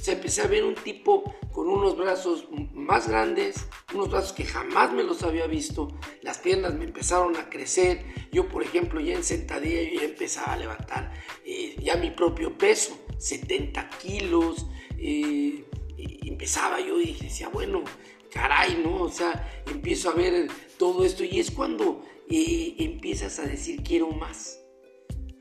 se 0.00 0.12
empecé 0.12 0.42
a 0.42 0.46
ver 0.46 0.64
un 0.64 0.74
tipo 0.74 1.34
con 1.52 1.68
unos 1.68 1.96
brazos 1.96 2.48
más 2.72 3.08
grandes, 3.08 3.66
unos 3.94 4.10
brazos 4.10 4.32
que 4.32 4.44
jamás 4.44 4.92
me 4.92 5.02
los 5.02 5.22
había 5.22 5.46
visto, 5.46 5.88
las 6.22 6.38
piernas 6.38 6.74
me 6.74 6.84
empezaron 6.84 7.36
a 7.36 7.48
crecer, 7.48 8.04
yo 8.30 8.48
por 8.48 8.62
ejemplo 8.62 9.00
ya 9.00 9.14
en 9.14 9.24
sentadilla 9.24 9.82
yo 9.82 10.00
ya 10.00 10.06
empezaba 10.06 10.52
a 10.52 10.56
levantar 10.58 11.12
eh, 11.44 11.76
ya 11.82 11.96
mi 11.96 12.10
propio 12.10 12.56
peso, 12.56 12.98
70 13.18 13.88
kilos, 14.00 14.66
eh, 14.98 15.64
empezaba 15.96 16.80
yo 16.80 17.00
y 17.00 17.14
decía, 17.14 17.48
bueno, 17.48 17.82
caray, 18.30 18.80
¿no? 18.84 19.02
O 19.02 19.10
sea, 19.10 19.62
empiezo 19.66 20.10
a 20.10 20.14
ver 20.14 20.48
todo 20.78 21.04
esto 21.04 21.24
y 21.24 21.40
es 21.40 21.50
cuando 21.50 22.04
eh, 22.28 22.74
empiezas 22.78 23.38
a 23.38 23.46
decir 23.46 23.82
quiero 23.82 24.10
más. 24.10 24.60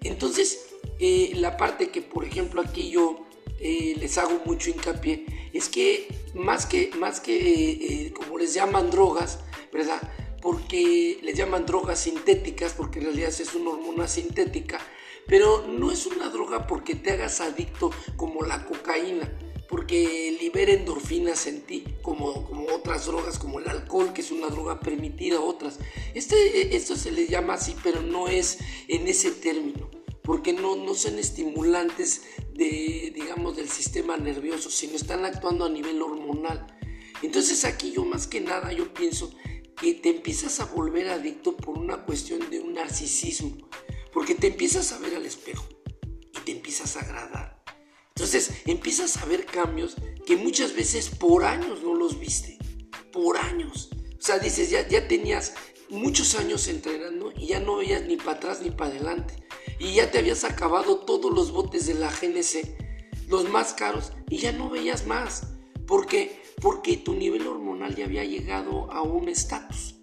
Entonces, 0.02 0.75
la 1.00 1.58
parte 1.58 1.90
que 1.90 2.02
por 2.02 2.26
ejemplo 2.26 2.62
aquí 2.62 2.90
yo 2.90 3.26
eh, 3.60 3.96
les 4.00 4.18
hago 4.18 4.42
mucho 4.46 4.70
hincapié 4.70 5.26
es 5.54 5.70
que 5.70 6.08
más 6.34 6.66
que, 6.66 6.92
más 7.00 7.22
que 7.22 8.06
eh, 8.06 8.14
como 8.14 8.38
les 8.38 8.54
llaman 8.54 8.92
drogas, 8.92 9.40
¿verdad? 9.72 10.02
Porque 10.42 11.18
les 11.24 11.38
llaman 11.38 11.66
drogas 11.66 12.00
sintéticas, 12.02 12.74
porque 12.74 13.00
en 13.00 13.06
realidad 13.06 13.30
es 13.30 13.56
una 13.56 13.72
hormona 13.72 14.08
sintética, 14.08 14.80
pero 15.28 15.66
no 15.68 15.92
es 15.92 16.06
una 16.06 16.30
droga 16.30 16.68
porque 16.68 16.96
te 16.96 17.12
hagas 17.12 17.40
adicto 17.40 17.92
como 18.18 18.44
la 18.44 18.66
cocaína, 18.66 19.32
porque 19.70 20.38
libera 20.40 20.74
endorfinas 20.74 21.48
en 21.48 21.62
ti, 21.62 21.86
como, 22.02 22.46
como 22.46 22.68
otras 22.76 23.06
drogas, 23.06 23.40
como 23.40 23.60
el 23.60 23.70
alcohol, 23.70 24.12
que 24.14 24.22
es 24.22 24.32
una 24.32 24.48
droga 24.48 24.82
permitida, 24.82 25.40
otras. 25.40 25.80
Este, 26.14 26.76
esto 26.76 26.98
se 26.98 27.12
le 27.12 27.28
llama 27.28 27.54
así, 27.54 27.76
pero 27.82 28.02
no 28.02 28.28
es 28.28 28.60
en 28.90 29.08
ese 29.08 29.32
término 29.32 29.95
porque 30.26 30.54
no, 30.54 30.76
no 30.76 30.96
son 30.96 31.20
estimulantes 31.20 32.24
de, 32.54 33.12
digamos, 33.14 33.56
del 33.56 33.70
sistema 33.70 34.18
nervioso, 34.18 34.70
sino 34.70 34.96
están 34.96 35.24
actuando 35.24 35.66
a 35.66 35.70
nivel 35.70 36.02
hormonal. 36.02 36.66
Entonces 37.22 37.64
aquí 37.64 37.92
yo 37.92 38.04
más 38.04 38.28
que 38.28 38.42
nada 38.42 38.74
yo 38.74 38.94
pienso 38.94 39.32
que 39.80 39.94
te 39.94 40.10
empiezas 40.10 40.60
a 40.60 40.66
volver 40.66 41.10
adicto 41.10 41.56
por 41.56 41.78
una 41.78 42.06
cuestión 42.06 42.50
de 42.50 42.60
un 42.60 42.74
narcisismo, 42.74 43.70
porque 44.12 44.36
te 44.36 44.48
empiezas 44.48 44.92
a 44.92 45.00
ver 45.00 45.16
al 45.16 45.26
espejo 45.26 45.66
y 46.34 46.40
te 46.40 46.52
empiezas 46.52 46.98
a 46.98 47.02
agradar. 47.02 47.64
Entonces 48.16 48.52
empiezas 48.66 49.18
a 49.18 49.26
ver 49.26 49.46
cambios 49.46 49.96
que 50.26 50.38
muchas 50.38 50.74
veces 50.74 51.10
por 51.10 51.44
años 51.44 51.84
no 51.84 51.94
los 51.94 52.20
viste, 52.20 52.58
por 53.12 53.38
años. 53.38 53.90
O 54.18 54.22
sea, 54.22 54.40
dices, 54.40 54.70
ya, 54.70 54.88
ya 54.88 55.08
tenías 55.08 55.54
muchos 55.90 56.36
años 56.36 56.68
entrenando 56.68 57.32
y 57.36 57.48
ya 57.48 57.60
no 57.60 57.78
veías 57.78 58.04
ni 58.04 58.18
para 58.18 58.38
atrás 58.38 58.62
ni 58.62 58.72
para 58.72 58.92
adelante. 58.92 59.36
Y 59.80 59.96
ya 59.96 60.12
te 60.12 60.20
habías 60.20 60.44
acabado 60.44 60.98
todos 61.00 61.34
los 61.34 61.52
botes 61.52 61.88
de 61.88 61.96
la 61.96 62.10
GNC, 62.10 63.28
los 63.28 63.50
más 63.50 63.74
caros, 63.74 64.14
y 64.30 64.38
ya 64.38 64.52
no 64.52 64.70
veías 64.70 65.06
más. 65.06 65.48
¿Por 65.86 66.08
qué? 66.08 66.42
Porque 66.62 66.98
tu 66.98 67.14
nivel 67.14 67.46
hormonal 67.48 67.96
ya 67.96 68.06
había 68.06 68.24
llegado 68.24 68.92
a 68.92 69.02
un 69.02 69.30
estatus. 69.30 69.96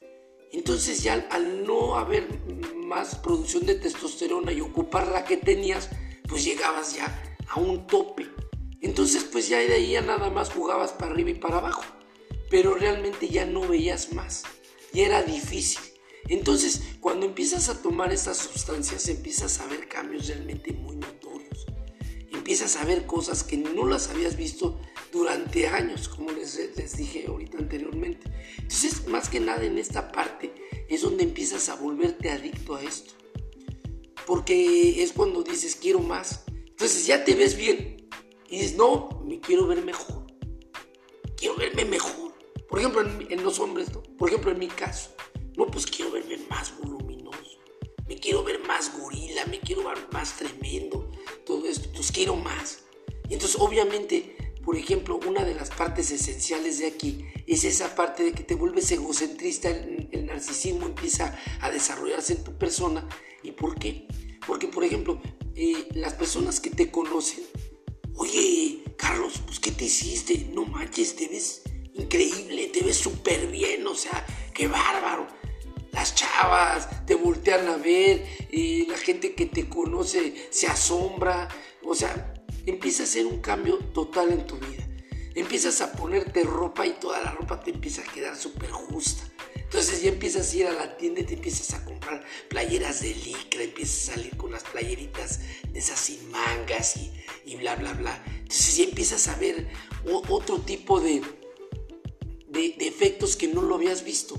Entonces 0.53 1.03
ya 1.03 1.27
al 1.31 1.65
no 1.65 1.97
haber 1.97 2.29
más 2.77 3.15
producción 3.17 3.65
de 3.65 3.77
testosterona 3.77 4.53
y 4.53 4.61
ocupar 4.61 5.09
la 5.09 5.25
que 5.25 5.39
tenías, 5.39 5.89
pues 6.29 6.45
llegabas 6.45 6.95
ya 6.95 7.37
a 7.49 7.59
un 7.59 7.87
tope. 7.87 8.27
Entonces 8.83 9.25
pues 9.25 9.49
ya 9.49 9.59
de 9.59 9.73
ahí 9.73 9.93
ya 9.93 10.03
nada 10.03 10.29
más 10.29 10.51
jugabas 10.51 10.93
para 10.93 11.13
arriba 11.13 11.31
y 11.31 11.35
para 11.35 11.59
abajo. 11.59 11.85
Pero 12.51 12.75
realmente 12.75 13.29
ya 13.29 13.47
no 13.47 13.67
veías 13.67 14.13
más 14.13 14.45
y 14.93 15.01
era 15.01 15.23
difícil. 15.23 15.81
Entonces, 16.29 16.83
cuando 17.01 17.27
empiezas 17.27 17.69
a 17.69 17.83
tomar 17.83 18.13
estas 18.13 18.39
sustancias, 18.39 19.09
empiezas 19.09 19.61
a 19.61 19.67
ver 19.67 19.89
cambios 19.89 20.29
realmente 20.29 20.73
muy 20.73 20.97
notorios. 20.97 21.67
Empiezas 22.33 22.77
a 22.77 22.85
ver 22.85 23.07
cosas 23.07 23.43
que 23.45 23.57
no 23.57 23.87
las 23.87 24.09
habías 24.09 24.37
visto 24.37 24.81
durante 25.11 25.67
años, 25.67 26.09
como 26.09 26.31
les, 26.33 26.57
les 26.77 26.97
dije 26.97 27.27
ahorita 27.27 27.59
anteriormente. 27.59 28.31
Entonces, 28.57 29.07
más 29.09 29.29
que 29.29 29.41
nada 29.41 29.65
en 29.65 29.79
esta 29.79 30.13
parte 30.13 30.53
es 30.89 31.03
donde 31.03 31.25
empiezas 31.25 31.69
a 31.69 31.75
volverte 31.75 32.31
adicto 32.31 32.77
a 32.77 32.83
esto. 32.83 33.15
Porque 34.27 35.03
es 35.03 35.13
cuando 35.13 35.43
dices, 35.43 35.77
quiero 35.77 36.01
más. 36.01 36.45
Entonces 36.49 37.07
ya 37.07 37.25
te 37.25 37.35
ves 37.35 37.57
bien 37.57 38.09
y 38.49 38.59
dices, 38.59 38.77
no, 38.77 39.23
me 39.25 39.41
quiero 39.41 39.67
ver 39.67 39.85
mejor. 39.85 40.27
Quiero 41.37 41.57
verme 41.57 41.85
mejor. 41.85 42.32
Por 42.73 42.79
ejemplo, 42.79 43.03
en, 43.03 43.45
los 43.45 43.59
hombres, 43.59 43.91
por 44.17 44.31
ejemplo, 44.31 44.51
en 44.51 44.59
mi 44.59 44.67
caso, 44.67 45.11
no, 45.59 45.67
pues 45.67 45.85
quiero 45.85 46.11
verme 46.11 46.39
más 46.49 46.73
voluminoso, 46.79 47.59
me 48.09 48.17
quiero 48.17 48.43
ver 48.45 48.61
más 48.61 48.99
gorila, 48.99 49.45
me 49.45 49.61
quiero 49.61 49.87
ver 49.87 49.99
más 50.11 50.39
tremendo, 50.39 51.11
todo 51.45 51.67
esto, 51.67 51.91
pues 51.95 52.11
quiero 52.11 52.35
más. 52.35 52.85
Y 53.29 53.35
entonces, 53.35 53.61
obviamente, 53.61 54.55
por 54.65 54.75
ejemplo, 54.75 55.21
una 55.29 55.45
de 55.45 55.55
las 55.55 55.69
partes 55.69 56.11
esenciales 56.13 56.79
de 56.79 56.87
aquí 56.87 57.27
es 57.47 57.65
esa 57.65 57.95
parte 57.95 58.23
de 58.23 58.33
que 58.33 58.43
te 58.43 58.55
vuelves 58.55 58.91
egocentrista, 58.91 59.69
el, 59.69 60.25
narcisismo 60.25 60.87
empieza 60.87 61.39
a 61.61 61.71
desarrollarse 61.71 62.33
en 62.33 62.45
tu 62.45 62.57
persona. 62.57 63.07
¿Y 63.43 63.53
por 63.53 63.79
qué? 63.79 64.09
Porque, 64.47 64.69
por 64.69 64.83
ejemplo, 64.83 65.21
eh, 65.55 65.89
las 65.93 66.15
personas 66.15 66.59
que 66.59 66.71
te 66.71 66.91
conocen, 66.91 67.45
oye, 68.15 68.83
Carlos, 68.97 69.43
pues 69.45 69.61
¿qué 69.61 69.73
te 69.73 69.85
hiciste? 69.85 70.49
No 70.55 70.65
manches, 70.65 71.15
te 71.17 71.29
ves 71.29 71.65
increíble, 71.95 72.69
te 72.73 72.85
ves 72.85 72.97
súper 72.97 73.47
bien, 73.49 73.87
o 73.87 73.95
sea, 73.95 74.27
qué 74.55 74.67
bárbaro. 74.69 75.27
Las 75.93 76.15
chavas 76.15 77.07
te 77.07 77.15
voltean 77.15 77.69
a 77.69 77.77
ver, 77.77 78.25
y 78.51 78.87
la 78.87 78.97
gente 78.97 79.35
que 79.35 79.47
te 79.47 79.69
conoce 79.69 80.49
se 80.51 80.67
asombra, 80.67 81.49
o 81.85 81.95
sea, 81.95 82.35
empieza 82.67 83.03
a 83.03 83.07
ser 83.07 83.27
un 83.27 83.41
cambio 83.41 83.79
total 83.79 84.33
en 84.33 84.47
tu 84.47 84.57
vida. 84.57 84.89
Empiezas 85.35 85.81
a 85.81 85.93
ponerte 85.93 86.45
ropa 86.45 86.87
y 86.87 86.93
toda 86.93 87.21
la 87.23 87.33
ropa 87.33 87.61
te 87.61 87.71
empieza 87.71 88.03
a 88.03 88.13
quedar 88.13 88.37
súper 88.37 88.71
justa. 88.71 89.25
Entonces 89.55 90.03
ya 90.03 90.11
empiezas 90.11 90.53
a 90.53 90.57
ir 90.57 90.67
a 90.67 90.73
la 90.73 90.97
tienda 90.99 91.23
y 91.23 91.25
te 91.25 91.35
empiezas 91.35 91.73
a 91.73 91.83
comprar 91.87 92.23
playeras 92.51 93.01
de 93.01 93.15
licra, 93.15 93.63
empiezas 93.63 94.11
a 94.11 94.13
salir 94.15 94.37
con 94.37 94.53
las 94.53 94.65
playeritas 94.65 95.41
de 95.71 95.79
esas 95.79 95.99
sin 95.99 96.31
mangas 96.31 96.99
y, 96.99 97.11
y 97.47 97.57
bla, 97.57 97.77
bla, 97.77 97.95
bla. 97.95 98.23
Entonces 98.27 98.77
ya 98.77 98.85
empiezas 98.85 99.29
a 99.29 99.37
ver 99.37 99.69
otro 100.29 100.61
tipo 100.61 101.01
de, 101.01 101.23
de, 102.53 102.77
efectos 102.87 103.37
que 103.37 103.49
no 103.49 103.63
lo 103.63 103.75
habías 103.75 104.05
visto. 104.05 104.37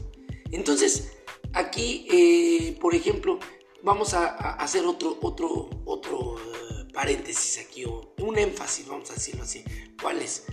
Entonces, 0.52 1.14
aquí, 1.54 2.08
eh, 2.12 2.78
por 2.80 2.96
ejemplo, 2.96 3.40
vamos 3.82 4.14
a, 4.14 4.28
hacer 4.56 4.86
otro, 4.86 5.18
otro, 5.22 5.70
otro 5.86 6.38
eh, 6.38 6.92
paréntesis 6.94 7.66
aquí, 7.66 7.86
o 7.86 8.14
un 8.20 8.38
énfasis, 8.38 8.88
vamos 8.88 9.10
a 9.12 9.16
decirlo 9.16 9.44
así. 9.44 9.64
¿Cuál 10.02 10.22
es? 10.22 10.46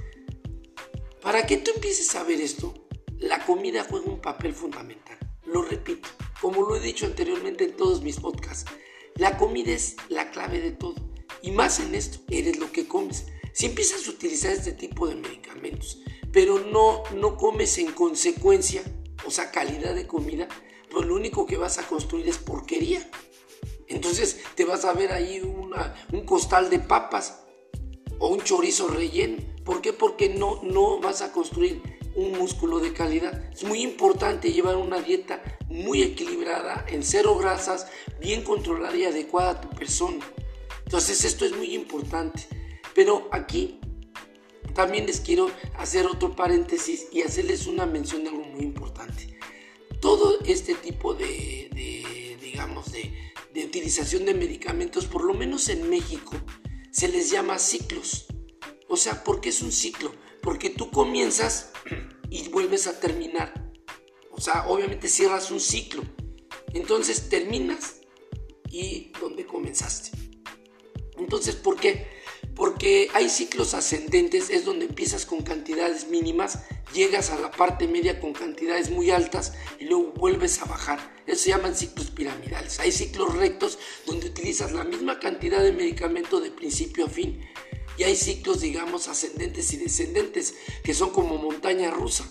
Para 1.23 1.47
que 1.47 1.59
tú 1.59 1.71
empieces 1.75 2.15
a 2.15 2.25
ver 2.25 2.41
esto, 2.41 2.75
la 3.19 3.45
comida 3.45 3.87
juega 3.89 4.07
un 4.07 4.21
papel 4.21 4.55
fundamental. 4.55 5.19
Lo 5.45 5.63
repito, 5.63 6.09
como 6.41 6.63
lo 6.63 6.77
he 6.77 6.81
dicho 6.81 7.07
anteriormente 7.07 7.65
en 7.65 7.77
todos 7.77 8.03
mis 8.03 8.19
podcasts, 8.19 8.71
la 9.17 9.37
comida 9.37 9.73
es 9.73 9.97
la 10.09 10.31
clave 10.31 10.61
de 10.61 10.73
todo. 10.73 10.95
Y 11.43 11.51
más 11.51 11.81
en 11.81 11.95
esto, 11.95 12.21
eres 12.29 12.59
lo 12.59 12.73
que 12.73 12.89
comes. 12.89 13.27
Si 13.53 13.67
empiezas 13.67 14.07
a 14.07 14.11
utilizar 14.11 14.53
este 14.53 14.73
tipo 14.73 15.07
de 15.09 15.17
medicamentos, 15.17 16.01
pero 16.33 16.59
no, 16.59 17.03
no 17.15 17.37
comes 17.37 17.79
en 17.79 17.93
consecuencia, 17.93 18.83
o 19.27 19.31
sea, 19.31 19.51
calidad 19.51 19.95
de 19.95 20.07
comida, 20.07 20.49
pues 20.91 21.07
lo 21.07 21.15
único 21.15 21.47
que 21.47 21.57
vas 21.57 21.79
a 21.79 21.87
construir 21.87 22.29
es 22.29 22.39
porquería. 22.39 23.09
Entonces 23.89 24.41
te 24.55 24.65
vas 24.65 24.85
a 24.85 24.93
ver 24.93 25.13
ahí 25.13 25.41
un 25.41 26.25
costal 26.25 26.71
de 26.71 26.79
papas 26.79 27.43
o 28.19 28.29
un 28.29 28.41
chorizo 28.43 28.89
relleno. 28.89 29.43
¿Por 29.65 29.81
qué? 29.81 29.93
Porque 29.93 30.29
no, 30.29 30.61
no 30.63 31.01
vas 31.01 31.23
a 31.23 31.33
construir 31.33 31.83
un 32.15 32.33
músculo 32.33 32.79
de 32.79 32.93
calidad. 32.93 33.51
Es 33.53 33.65
muy 33.65 33.83
importante 33.83 34.53
llevar 34.53 34.77
una 34.77 35.01
dieta 35.01 35.43
muy 35.69 36.03
equilibrada, 36.03 36.85
en 36.89 37.03
cero 37.03 37.37
grasas, 37.37 37.87
bien 38.21 38.43
controlada 38.43 38.97
y 38.97 39.05
adecuada 39.05 39.51
a 39.51 39.61
tu 39.61 39.71
persona. 39.71 40.25
Entonces 40.85 41.25
esto 41.25 41.45
es 41.45 41.57
muy 41.57 41.75
importante. 41.75 42.47
Pero 42.95 43.29
aquí 43.33 43.80
también 44.75 45.07
les 45.07 45.21
quiero 45.21 45.51
hacer 45.79 46.07
otro 46.07 46.35
paréntesis 46.35 47.07
y 47.13 47.23
hacerles 47.23 47.67
una 47.67 47.87
mención 47.87 48.25
de 48.25 48.31
algo 48.31 48.45
muy 48.45 48.63
importante. 48.63 49.39
Todo 50.01 50.39
este 50.45 50.75
tipo 50.75 51.15
de, 51.15 52.37
digamos, 52.41 52.93
de, 52.93 53.15
utilización 53.65 54.25
de 54.25 54.35
medicamentos, 54.35 55.07
por 55.07 55.25
lo 55.25 55.35
menos 55.35 55.69
en 55.69 55.89
México, 55.91 56.33
se 56.91 57.09
les 57.09 57.31
llama 57.31 57.59
ciclos. 57.59 58.27
O 58.89 58.97
sea, 58.97 59.23
¿por 59.23 59.41
qué 59.41 59.51
es 59.51 59.63
un 59.63 59.71
ciclo? 59.71 60.13
Porque 60.43 60.71
tú 60.71 60.91
comienzas 60.91 61.73
y 62.31 62.49
vuelves 62.49 62.87
a 62.87 62.99
terminar. 62.99 63.71
O 64.31 64.41
sea, 64.41 64.67
obviamente 64.69 65.09
cierras 65.09 65.51
un 65.51 65.61
ciclo. 65.61 66.03
Entonces 66.73 67.29
terminas 67.29 68.01
y 68.71 69.13
donde 69.21 69.45
comenzaste. 69.45 70.11
Entonces, 71.19 71.55
¿por 71.55 71.79
qué? 71.79 72.20
Porque 72.55 73.09
hay 73.15 73.29
ciclos 73.29 73.75
ascendentes, 73.75 74.51
es 74.51 74.65
donde 74.65 74.87
empiezas 74.87 75.25
con 75.25 75.43
cantidades 75.43 76.09
mínimas, 76.09 76.59
llegas 76.93 77.31
a 77.31 77.39
la 77.39 77.51
parte 77.51 77.87
media 77.89 78.21
con 78.21 78.33
cantidades 78.33 78.91
muy 78.91 79.11
altas 79.11 79.55
y 79.79 79.85
luego 79.85 80.13
vuelves 80.13 80.61
a 80.61 80.67
bajar. 80.67 81.15
Eso 81.27 81.45
se 81.45 81.51
llaman 81.51 81.75
ciclos 81.75 82.11
piramidales. 82.11 82.81
Hay 82.81 82.93
ciclos 82.93 83.35
rectos 83.37 83.79
donde 84.07 84.27
utilizas 84.27 84.73
la 84.73 84.85
misma 84.85 85.21
cantidad 85.21 85.63
de 85.63 85.73
medicamento 85.73 86.41
de 86.41 86.51
principio 86.51 87.07
a 87.07 87.09
fin. 87.09 87.41
Y 87.97 88.05
hay 88.05 88.17
ciclos, 88.17 88.61
digamos, 88.61 89.09
ascendentes 89.09 89.73
y 89.73 89.77
descendentes, 89.77 90.55
que 90.83 90.95
son 90.95 91.11
como 91.11 91.37
montaña 91.37 91.91
rusa. 91.91 92.29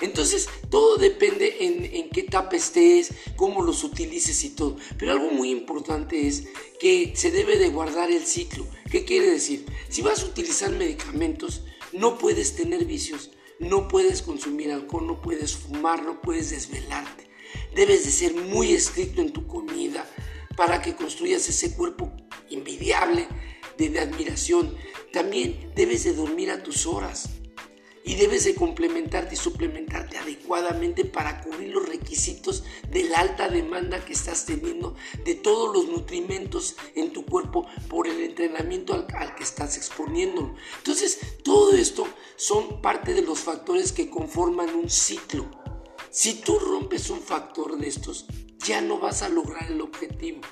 Entonces, 0.00 0.48
todo 0.70 0.96
depende 0.96 1.56
en, 1.60 2.10
qué 2.10 2.20
etapa 2.20 2.56
estés, 2.56 3.12
cómo 3.34 3.62
los 3.62 3.82
utilices 3.82 4.44
y 4.44 4.50
todo. 4.50 4.76
Pero 4.98 5.12
algo 5.12 5.30
muy 5.30 5.50
importante 5.50 6.26
es 6.26 6.44
que 6.78 7.12
se 7.16 7.30
debe 7.30 7.58
de 7.58 7.70
guardar 7.70 8.10
el 8.10 8.24
ciclo. 8.26 8.66
¿Qué 8.90 9.04
quiere 9.04 9.30
decir? 9.30 9.64
Si 9.88 10.02
vas 10.02 10.22
a 10.22 10.26
utilizar 10.26 10.70
medicamentos, 10.70 11.62
no 11.92 12.18
puedes 12.18 12.56
tener 12.56 12.84
vicios, 12.84 13.30
no 13.58 13.88
puedes 13.88 14.20
consumir 14.20 14.70
alcohol, 14.70 15.06
no 15.06 15.22
puedes 15.22 15.56
fumar, 15.56 16.02
no 16.02 16.20
puedes 16.20 16.50
desvelarte. 16.50 17.30
Debes 17.74 18.04
de 18.04 18.10
ser 18.10 18.34
muy 18.34 18.72
estricto 18.72 19.22
en 19.22 19.32
tu 19.32 19.46
comida 19.46 20.06
para 20.56 20.82
que 20.82 20.94
construyas 20.94 21.48
ese 21.48 21.74
cuerpo 21.74 22.12
envidiable 22.50 23.26
de 23.78 23.98
admiración. 23.98 24.74
También 25.12 25.72
debes 25.74 26.04
de 26.04 26.12
dormir 26.12 26.50
a 26.50 26.62
tus 26.62 26.86
horas 26.86 27.30
y 28.06 28.14
debes 28.14 28.44
de 28.44 28.54
complementarte 28.54 29.34
y 29.34 29.36
suplementarte 29.36 30.16
adecuadamente 30.16 31.04
para 31.04 31.42
cubrir 31.42 31.74
los 31.74 31.88
requisitos 31.88 32.62
de 32.88 33.02
la 33.02 33.18
alta 33.18 33.48
demanda 33.48 34.04
que 34.04 34.12
estás 34.12 34.46
teniendo 34.46 34.94
de 35.24 35.34
todos 35.34 35.74
los 35.74 35.88
nutrimentos 35.88 36.76
en 36.94 37.12
tu 37.12 37.26
cuerpo 37.26 37.66
por 37.88 38.06
el 38.06 38.20
entrenamiento 38.20 38.94
al, 38.94 39.34
que 39.34 39.42
estás 39.42 39.76
exponiendo. 39.76 40.54
Entonces, 40.78 41.18
todo 41.42 41.72
esto 41.72 42.06
son 42.36 42.80
parte 42.80 43.12
de 43.12 43.22
los 43.22 43.40
factores 43.40 43.90
que 43.90 44.08
conforman 44.08 44.72
un 44.76 44.88
ciclo. 44.88 45.50
Si 46.08 46.34
tú 46.34 46.60
rompes 46.60 47.10
un 47.10 47.20
factor 47.20 47.76
de 47.76 47.88
estos, 47.88 48.26
ya 48.64 48.80
no 48.80 49.00
vas 49.00 49.22
a 49.22 49.28
lograr 49.28 49.68
el 49.68 49.80
objetivo. 49.80 50.42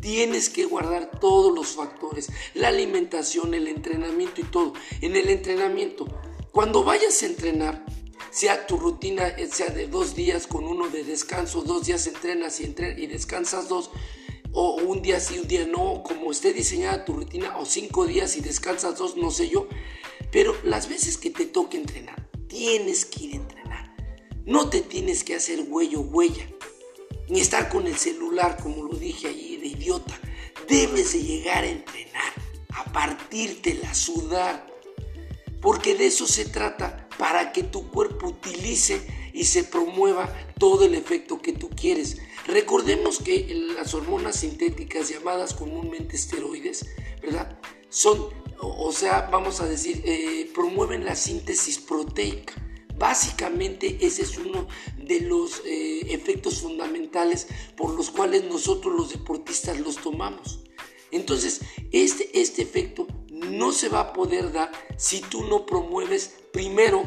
Tienes 0.00 0.48
que 0.48 0.64
guardar 0.64 1.10
todos 1.20 1.54
los 1.54 1.68
factores, 1.68 2.30
la 2.54 2.68
alimentación, 2.68 3.52
el 3.52 3.68
entrenamiento 3.68 4.40
y 4.40 4.44
todo. 4.44 4.72
En 5.02 5.14
el 5.14 5.28
entrenamiento, 5.28 6.06
cuando 6.52 6.84
vayas 6.84 7.22
a 7.22 7.26
entrenar, 7.26 7.84
sea 8.30 8.66
tu 8.66 8.76
rutina, 8.76 9.28
eh, 9.28 9.48
sea 9.50 9.68
de 9.68 9.88
dos 9.88 10.14
días 10.14 10.46
con 10.46 10.64
uno 10.64 10.88
de 10.90 11.02
descanso, 11.02 11.62
dos 11.62 11.86
días 11.86 12.06
entrenas 12.06 12.60
y, 12.60 12.64
y 12.64 13.06
descansas 13.06 13.68
dos, 13.68 13.90
o 14.52 14.76
un 14.76 15.00
día 15.00 15.18
sí, 15.18 15.38
un 15.38 15.48
día 15.48 15.66
no, 15.66 16.02
como 16.02 16.30
esté 16.30 16.52
diseñada 16.52 17.06
tu 17.06 17.14
rutina, 17.14 17.56
o 17.58 17.64
cinco 17.64 18.06
días 18.06 18.36
y 18.36 18.42
descansas 18.42 18.98
dos, 18.98 19.16
no 19.16 19.30
sé 19.30 19.48
yo. 19.48 19.66
Pero 20.30 20.54
las 20.62 20.90
veces 20.90 21.16
que 21.16 21.30
te 21.30 21.46
toque 21.46 21.78
entrenar, 21.78 22.28
tienes 22.48 23.06
que 23.06 23.24
ir 23.24 23.32
a 23.32 23.36
entrenar. 23.36 23.96
No 24.44 24.68
te 24.68 24.82
tienes 24.82 25.24
que 25.24 25.36
hacer 25.36 25.64
huello 25.68 26.00
huella, 26.02 26.46
ni 27.28 27.40
estar 27.40 27.70
con 27.70 27.86
el 27.86 27.96
celular, 27.96 28.58
como 28.62 28.84
lo 28.84 28.98
dije 28.98 29.28
allí, 29.28 29.56
de 29.56 29.68
idiota. 29.68 30.18
Debes 30.68 31.14
de 31.14 31.22
llegar 31.22 31.64
a 31.64 31.68
entrenar, 31.68 32.32
a 32.74 32.84
partirte 32.92 33.74
la 33.74 33.94
sudar, 33.94 34.71
porque 35.62 35.94
de 35.94 36.06
eso 36.06 36.26
se 36.26 36.44
trata, 36.44 37.08
para 37.18 37.52
que 37.52 37.62
tu 37.62 37.88
cuerpo 37.88 38.26
utilice 38.26 39.00
y 39.32 39.44
se 39.44 39.62
promueva 39.64 40.30
todo 40.58 40.84
el 40.84 40.94
efecto 40.94 41.40
que 41.40 41.52
tú 41.52 41.70
quieres. 41.70 42.18
Recordemos 42.46 43.18
que 43.18 43.46
las 43.76 43.94
hormonas 43.94 44.40
sintéticas 44.40 45.08
llamadas 45.08 45.54
comúnmente 45.54 46.16
esteroides, 46.16 46.86
¿verdad? 47.22 47.58
Son, 47.88 48.28
o 48.60 48.90
sea, 48.90 49.28
vamos 49.30 49.60
a 49.60 49.66
decir, 49.66 50.02
eh, 50.04 50.50
promueven 50.52 51.04
la 51.04 51.14
síntesis 51.14 51.78
proteica. 51.78 52.54
Básicamente 52.98 53.98
ese 54.00 54.22
es 54.22 54.36
uno 54.38 54.66
de 54.98 55.20
los 55.20 55.62
eh, 55.64 56.12
efectos 56.12 56.60
fundamentales 56.60 57.46
por 57.76 57.94
los 57.94 58.10
cuales 58.10 58.44
nosotros 58.44 58.94
los 58.94 59.10
deportistas 59.10 59.78
los 59.80 59.96
tomamos. 59.96 60.60
Entonces, 61.12 61.60
este, 61.92 62.40
este 62.40 62.62
efecto 62.62 63.06
no 63.52 63.72
se 63.72 63.88
va 63.88 64.00
a 64.00 64.12
poder 64.12 64.52
dar 64.52 64.72
si 64.96 65.20
tú 65.20 65.44
no 65.44 65.66
promueves 65.66 66.34
primero 66.52 67.02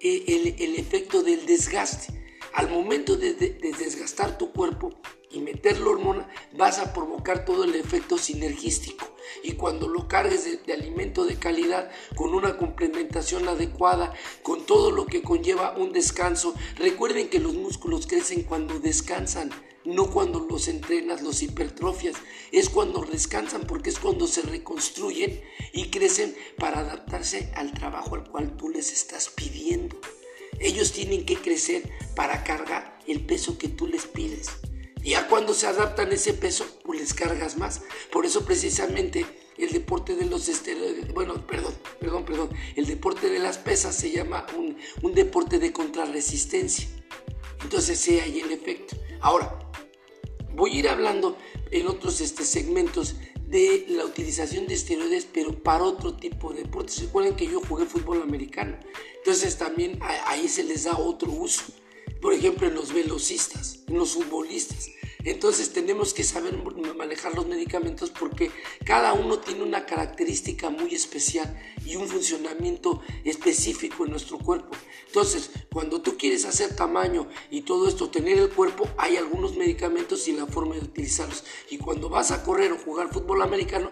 eh, 0.00 0.54
el, 0.58 0.76
efecto 0.76 1.22
del 1.22 1.46
desgaste. 1.46 2.12
Al 2.52 2.70
momento 2.70 3.16
de, 3.16 3.32
desgastar 3.34 4.38
tu 4.38 4.52
cuerpo 4.52 4.90
y 5.30 5.40
meter 5.40 5.80
la 5.80 5.90
hormona, 5.90 6.28
vas 6.52 6.78
a 6.78 6.92
provocar 6.92 7.44
todo 7.44 7.64
el 7.64 7.74
efecto 7.74 8.18
sinergístico. 8.18 9.06
Y 9.42 9.52
cuando 9.52 9.88
lo 9.88 10.06
cargues 10.06 10.44
de, 10.44 10.58
de, 10.58 10.72
alimento 10.72 11.24
de 11.24 11.36
calidad, 11.36 11.90
con 12.14 12.34
una 12.34 12.56
complementación 12.56 13.48
adecuada, 13.48 14.12
con 14.42 14.66
todo 14.66 14.92
lo 14.92 15.06
que 15.06 15.22
conlleva 15.22 15.76
un 15.76 15.92
descanso, 15.92 16.54
recuerden 16.76 17.28
que 17.28 17.40
los 17.40 17.54
músculos 17.54 18.06
crecen 18.06 18.44
cuando 18.44 18.78
descansan 18.78 19.50
no 19.84 20.10
cuando 20.10 20.40
los 20.40 20.68
entrenas, 20.68 21.22
los 21.22 21.42
hipertrofias, 21.42 22.16
es 22.52 22.68
cuando 22.68 23.04
descansan 23.04 23.66
porque 23.66 23.90
es 23.90 23.98
cuando 23.98 24.26
se 24.26 24.42
reconstruyen 24.42 25.42
y 25.72 25.90
crecen 25.90 26.34
para 26.58 26.80
adaptarse 26.80 27.52
al 27.54 27.72
trabajo 27.72 28.14
al 28.14 28.28
cual 28.30 28.56
tú 28.56 28.68
les 28.68 28.92
estás 28.92 29.28
pidiendo. 29.28 30.00
Ellos 30.60 30.92
tienen 30.92 31.26
que 31.26 31.36
crecer 31.36 31.90
para 32.14 32.44
cargar 32.44 32.98
el 33.06 33.24
peso 33.26 33.58
que 33.58 33.68
tú 33.68 33.86
les 33.86 34.06
pides. 34.06 34.48
Y 35.02 35.10
ya 35.10 35.28
cuando 35.28 35.52
se 35.52 35.66
adaptan 35.66 36.12
ese 36.12 36.32
peso, 36.32 36.64
pues 36.82 36.98
les 37.00 37.12
cargas 37.12 37.58
más. 37.58 37.82
Por 38.10 38.24
eso 38.24 38.44
precisamente 38.46 39.26
el 39.58 39.70
deporte 39.70 40.16
de 40.16 40.24
los 40.26 40.48
esteroides, 40.48 41.12
bueno, 41.12 41.46
perdón, 41.46 41.74
perdón, 42.00 42.24
perdón, 42.24 42.50
el 42.74 42.86
deporte 42.86 43.28
de 43.28 43.38
las 43.38 43.58
pesas 43.58 43.94
se 43.94 44.10
llama 44.10 44.46
un, 44.56 45.14
deporte 45.14 45.58
de 45.58 45.72
contrarresistencia. 45.72 46.88
Entonces, 47.62 47.98
sea 47.98 48.24
ahí 48.24 48.40
el 48.40 48.52
efecto. 48.52 48.96
Ahora, 49.20 49.58
voy 50.54 50.72
a 50.72 50.78
ir 50.78 50.88
hablando 50.88 51.36
en 51.70 51.86
otros 51.86 52.20
este, 52.20 52.44
segmentos 52.44 53.16
de 53.48 53.86
la 53.88 54.04
utilización 54.04 54.66
de 54.66 54.74
esteroides, 54.74 55.26
pero 55.32 55.62
para 55.62 55.84
otro 55.84 56.14
tipo 56.14 56.52
de 56.52 56.62
deportes. 56.62 57.00
Recuerden 57.02 57.36
que 57.36 57.46
yo 57.46 57.60
jugué 57.60 57.86
fútbol 57.86 58.22
americano, 58.22 58.76
entonces 59.18 59.56
también 59.56 59.98
ahí 60.26 60.48
se 60.48 60.64
les 60.64 60.84
da 60.84 60.96
otro 60.96 61.30
uso. 61.30 61.64
Por 62.20 62.32
ejemplo, 62.32 62.66
en 62.66 62.74
los 62.74 62.92
velocistas, 62.92 63.80
en 63.86 63.98
los 63.98 64.14
futbolistas. 64.14 64.88
Entonces 65.24 65.72
tenemos 65.72 66.12
que 66.12 66.22
saber 66.22 66.56
manejar 66.96 67.34
los 67.34 67.46
medicamentos 67.46 68.10
porque 68.10 68.50
cada 68.84 69.14
uno 69.14 69.38
tiene 69.38 69.62
una 69.62 69.86
característica 69.86 70.68
muy 70.68 70.94
especial 70.94 71.58
y 71.84 71.96
un 71.96 72.06
funcionamiento 72.06 73.00
específico 73.24 74.04
en 74.04 74.10
nuestro 74.10 74.38
cuerpo. 74.38 74.76
Entonces, 75.06 75.50
cuando 75.72 76.02
tú 76.02 76.16
quieres 76.18 76.44
hacer 76.44 76.76
tamaño 76.76 77.28
y 77.50 77.62
todo 77.62 77.88
esto, 77.88 78.10
tener 78.10 78.38
el 78.38 78.50
cuerpo, 78.50 78.88
hay 78.98 79.16
algunos 79.16 79.56
medicamentos 79.56 80.28
y 80.28 80.32
la 80.32 80.46
forma 80.46 80.74
de 80.74 80.82
utilizarlos. 80.82 81.44
Y 81.70 81.78
cuando 81.78 82.08
vas 82.08 82.30
a 82.30 82.42
correr 82.42 82.72
o 82.72 82.78
jugar 82.78 83.12
fútbol 83.12 83.42
americano, 83.42 83.90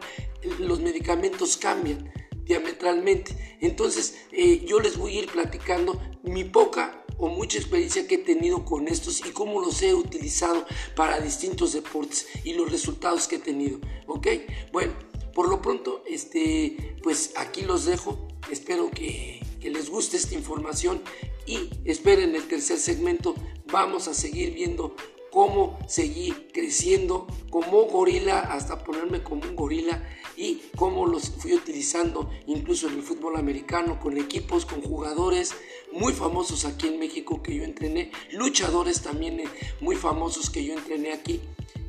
los 0.59 0.81
medicamentos 0.81 1.57
cambian 1.57 2.13
diametralmente. 2.45 3.57
Entonces, 3.61 4.19
eh, 4.33 4.65
yo 4.67 4.81
les 4.81 4.97
voy 4.97 5.17
a 5.17 5.23
ir 5.23 5.31
platicando 5.31 6.01
mi 6.23 6.45
poca 6.45 7.02
o 7.23 7.29
mucha 7.29 7.57
experiencia 7.57 8.09
que 8.09 8.17
he 8.17 8.19
tenido 8.19 8.65
con 8.65 8.89
estos 8.89 9.25
y 9.25 9.31
cómo 9.31 9.61
los 9.61 9.81
he 9.81 9.95
utilizado 9.95 10.67
para 10.97 11.21
distintos 11.21 11.73
deportes 11.73 12.27
y 12.43 12.55
los 12.55 12.69
resultados 12.69 13.29
que 13.29 13.37
he 13.37 13.39
tenido. 13.39 13.79
¿Ok? 14.09 14.27
Bueno, 14.73 14.93
por 15.33 15.49
lo 15.49 15.63
pronto, 15.63 16.03
este, 16.05 16.97
pues 17.01 17.35
aquí 17.37 17.63
los 17.63 17.85
dejo. 17.85 18.27
Espero 18.51 18.91
que, 18.91 19.41
les 19.63 19.89
guste 19.89 20.17
esta 20.17 20.35
información 20.35 21.01
y 21.47 21.71
esperen 21.85 22.35
el 22.35 22.49
tercer 22.49 22.79
segmento. 22.81 23.37
Vamos 23.71 24.09
a 24.09 24.15
seguir 24.15 24.55
viendo 24.55 24.97
cómo 25.31 25.79
seguir 25.87 26.49
creciendo 26.53 27.29
como 27.51 27.85
gorila 27.85 28.41
hasta 28.41 28.83
ponerme 28.83 29.23
como 29.23 29.43
un 29.43 29.55
gorila 29.55 30.03
y 30.43 30.61
cómo 30.77 31.07
los 31.07 31.31
fui 31.31 31.55
utilizando 31.55 32.29
incluso 32.47 32.89
en 32.89 32.95
el 32.95 33.03
fútbol 33.03 33.37
americano 33.37 34.01
con 34.01 34.19
equipos, 34.19 34.67
con 34.67 34.83
jugadores 34.83 35.55
muy 35.93 36.13
famosos 36.13 36.65
aquí 36.65 36.89
en 36.89 36.99
México 36.99 37.41
que 37.43 37.55
yo 37.55 37.63
entrené, 37.63 38.11
luchadores 38.33 39.03
también 39.03 39.39
eh, 39.39 39.45
muy 39.81 39.95
famosos 39.95 40.51
que 40.51 40.65
yo 40.65 40.75
entrené 40.75 41.13
aquí. 41.13 41.41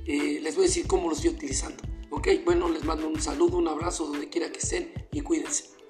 Eh, 0.06 0.40
les 0.44 0.56
voy 0.56 0.66
a 0.66 0.68
decir 0.68 0.86
cómo 0.86 1.10
los 1.10 1.18
estoy 1.18 1.32
utilizando. 1.32 1.82
Ok, 2.12 2.28
bueno, 2.46 2.70
les 2.70 2.84
mando 2.84 3.08
un 3.08 3.20
saludo, 3.20 3.58
un 3.58 3.68
abrazo 3.68 4.06
donde 4.06 4.30
quiera 4.30 4.52
que 4.52 4.60
estén 4.60 4.94
y 5.12 5.22
cuídense. 5.22 5.83